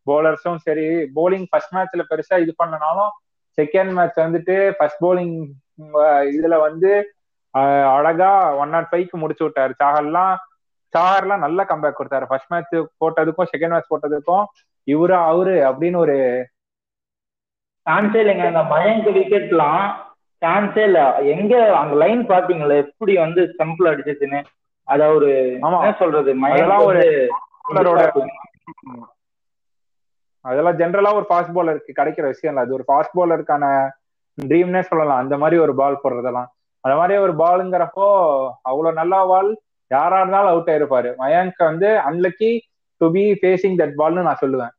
போலர்ஸும் 0.07 0.59
சரி 0.65 0.85
போலிங் 1.15 1.47
ஃபர்ஸ்ட் 1.49 1.73
மேட்ச்ல 1.75 2.03
பெருசா 2.11 2.37
இது 2.43 2.53
பண்ணனாலும் 2.61 3.11
செகண்ட் 3.57 3.91
மேட்ச் 3.97 4.19
வந்துட்டு 4.25 4.55
ஃபர்ஸ்ட் 4.77 5.01
போலிங் 5.05 5.33
இதுல 6.35 6.55
வந்து 6.67 6.91
அழகா 7.95 8.29
ஒன் 8.61 8.73
நாட் 8.73 8.89
ஃபைவ்க்கு 8.89 9.17
முடிச்சு 9.21 9.43
விட்டாரு. 9.45 9.73
சாகர்லாம் 9.81 10.35
சாகர்லாம் 10.93 11.43
நல்ல 11.45 11.65
கம்பேக் 11.71 11.97
கொடுத்தாரு. 11.99 12.25
ஃபர்ஸ்ட் 12.29 12.51
மேட்ச் 12.53 12.75
போட்டதுக்கும் 13.01 13.49
செகண்ட் 13.53 13.73
மேட்ச் 13.75 13.91
போட்டதுக்கும் 13.93 14.45
இவரு 14.87 15.15
அவரு 15.31 15.55
அப்படின்னு 15.69 15.97
ஒரு 15.97 16.17
சான்ஸே 17.85 18.21
இல்லைங்க. 18.23 18.45
அந்த 18.51 18.63
மயங்க் 18.73 19.09
விக்கெட்லாம் 19.17 19.83
சான்ஸே 20.41 20.83
இல்ல. 20.89 20.99
எங்க 21.35 21.53
அந்த 21.79 21.93
லைன் 22.03 22.21
பாத்தீங்களா 22.31 22.75
எப்படி 22.85 23.13
வந்து 23.23 23.41
ஸ்டம்பிள் 23.53 23.89
அடிச்சிச்சுன்னு? 23.91 24.39
அத 24.87 25.01
ஒரு 25.15 25.29
என்ன 25.55 25.91
சொல்றது? 26.01 26.31
ஒரு 26.89 27.03
அதெல்லாம் 30.45 30.77
ஜென்ரலா 30.79 31.11
ஒரு 31.19 31.25
ஃபாஸ்ட் 31.29 31.55
பாலருக்கு 31.55 31.97
கிடைக்கிற 31.97 32.25
விஷயம் 32.33 32.51
இல்லை. 32.51 32.63
அது 32.65 32.75
ஒரு 32.77 32.85
ஃபாஸ்ட் 32.87 33.17
பாலருக்கான 33.19 33.65
ட்ரீம்னே 34.37 34.81
சொல்லலாம். 34.89 35.21
அந்த 35.23 35.35
மாதிரி 35.37 35.57
ஒரு 35.65 35.73
பால் 35.79 36.01
போடுறதெல்லாம். 36.03 36.49
அந்த 36.83 36.95
மாதிரி 36.99 37.15
ஒரு 37.25 37.33
பாலுங்கிறப்போ 37.41 38.05
அவ்வளவு 38.69 38.99
நல்ல 38.99 39.15
பால் 39.31 39.49
யாரா 39.91 40.17
இருந்தாலும் 40.21 40.51
அவுட் 40.51 40.69
ஆயிருப்பாரு. 40.73 41.09
மயங்க் 41.21 41.61
வந்து 41.69 41.89
unlucky 42.09 42.51
to 43.01 43.07
be 43.15 43.23
facing 43.41 43.77
that 43.81 43.95
பால்னு 44.01 44.27
நான் 44.27 44.41
சொல்லுவேன். 44.43 44.73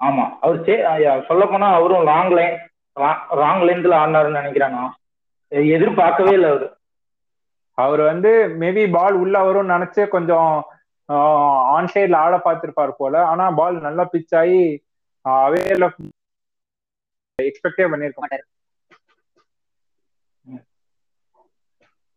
ஆமா. 0.00 0.24
அவர் 0.44 1.26
சொல்ல 1.28 1.44
போனா 1.52 1.68
அவரும் 1.78 2.06
லாங் 2.10 2.32
லைன் 2.38 2.56
ராங் 2.96 3.62
லைன்ல 3.68 3.94
ஆடினாருன்னு 4.02 4.40
நினைக்கிறேன்? 4.40 4.70
நான் 4.70 4.96
எதிர்பார்க்கவே 5.74 6.32
இல்லை 6.32 6.50
அவரு. 6.50 6.68
அவர் 7.74 8.00
வந்து 8.00 8.30
மேபி 8.60 8.90
பால் 8.92 9.14
உள்ள 9.14 9.36
வரும்னு 9.46 9.74
நினைச்சு 9.74 10.08
கொஞ்சம் 10.08 10.66
ஆன் 11.76 11.90
சைட்ல 11.94 12.16
ஆட 12.16 12.36
பார்த்திருப்பார் 12.44 12.98
போல. 13.00 13.24
ஆனா 13.24 13.50
பால் 13.50 13.80
நல்லா 13.80 14.08
பிச் 14.12 14.36
ஆகி 14.40 14.84
அவேல 15.24 15.90
எக்ஸ்பெக்டே 17.42 17.86
பண்ணிருக்க 17.92 18.18
மாட்டாரு. 18.24 18.44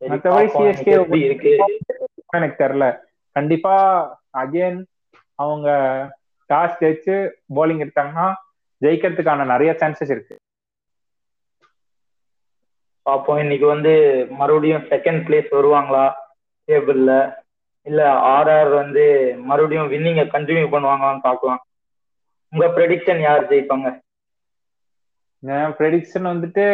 பார்ப்போம். 0.02 0.66
சிஎஸ்கே 0.66 1.22
இருக்கு. 1.24 1.54
எனக்கு 2.30 2.64
தெரியல 2.64 3.02
கண்டிப்பா 3.32 3.76
அகைன் 4.38 4.84
அவங்க 5.36 5.70
டாஸ் 6.50 6.80
ஜெயிச்சு 6.82 7.16
bowling 7.56 7.82
எடுத்தாங்கன்னா 7.86 8.34
ஜெயிக்கிறதுக்கான 8.82 9.46
நிறைய 9.46 9.76
சான்சஸ் 9.80 10.12
இருக்கு. 10.16 10.39
பார்ப்போம் 13.10 13.44
இன்னைக்கு 13.44 13.68
வந்து 13.76 13.94
மறுபடியும் 14.40 14.88
செகண்ட் 14.94 15.22
பிளேஸ் 15.28 15.50
வருவாங்களா? 15.58 16.06
டேபிள்ல 16.70 17.12
இல்ல 17.88 18.02
ஆர்ஆர் 18.36 18.72
வந்து 18.82 19.04
மறுபடியும் 19.50 19.92
வின்னிங்க 19.94 20.24
கண்டினியூ 20.34 20.66
பண்ணுவாங்களான்னு 20.74 21.26
பார்க்கலாம் 21.28 21.62
உங்க 22.54 22.66
ப்ரெடிக்ஷன் 22.76 23.22
யார் 23.26 23.50
ஜெயிப்பாங்க? 23.52 23.88
என் 25.44 25.74
ப்ரெடிக்ஷன் 25.78 26.28
வந்துட்டு 26.32 26.66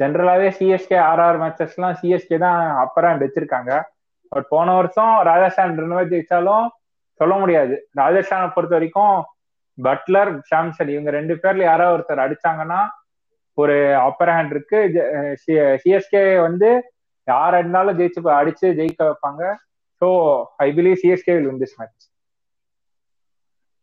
ஜென்ரலாவே 0.00 0.48
சிஎஸ்கே 0.58 0.98
ஆர்ஆர் 1.08 1.38
மேட்சஸ்லாம் 1.42 1.98
சிஎஸ்கே 2.00 2.36
தான் 2.44 2.60
அப்பர் 2.84 3.06
ஹேண்ட் 3.08 3.24
வச்சிருக்காங்க. 3.24 3.72
பட் 4.32 4.46
போன 4.54 4.74
வருஷம் 4.78 5.12
ராஜஸ்தான் 5.28 5.68
ரெண்டு 5.70 6.08
ஜெயிச்சாலும் 6.12 6.66
சொல்ல 7.20 7.34
முடியாது. 7.42 7.74
ராஜஸ்தானை 8.00 8.48
பொறுத்த 8.56 8.74
வரைக்கும் 8.78 9.16
பட்லர் 9.78 10.32
சாம்சன் 10.50 10.92
இவங்க 10.94 11.10
ரெண்டு 11.18 11.34
பேர்ல 11.42 11.62
யாராவது 11.70 11.94
ஒருத்தர் 11.96 12.24
அடிச்சாங்கன்னா 12.26 12.80
ஒரு 13.54 13.76
அப்பர் 14.08 14.32
ஹேண்ட் 14.34 14.52
இருக்கு. 14.56 14.78
சிஎஸ்கே 15.82 16.22
வந்து 16.46 16.68
யார் 17.28 17.56
இருந்தாலும் 17.58 17.98
ஜெயிச்சு 17.98 18.20
அடிச்சு 18.40 18.66
ஜெயிக்க 18.78 19.00
வைப்பாங்க. 19.08 19.42
So 20.02 20.08
I 20.64 20.68
believe 20.76 21.00
CSK 21.02 21.34
will 21.36 21.48
win 21.50 21.62
this 21.64 21.78
match 21.80 22.04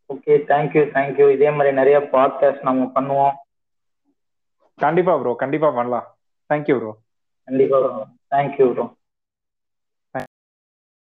okay 0.10 0.34
thank you 0.52 0.84
thank you 0.96 1.26
இதே 1.36 1.50
மாதிரி 1.56 1.72
நிறைய 1.80 1.98
பாட்காஸ்ட் 2.14 2.68
நம்ம 2.68 2.86
பண்ணுவோம். 2.98 3.36
கண்டிப்பா 4.80 5.14
ப்ரோ 5.22 5.34
கண்டிப்பா 5.42 5.70
பண்ணலாம். 5.78 6.08
தேங்க்யூ 6.50 6.76
ப்ரோ 6.80 6.92
கண்டிப்பா 7.48 7.78
தேங்க்யூ 8.36 8.68
ப்ரோ 8.74 8.86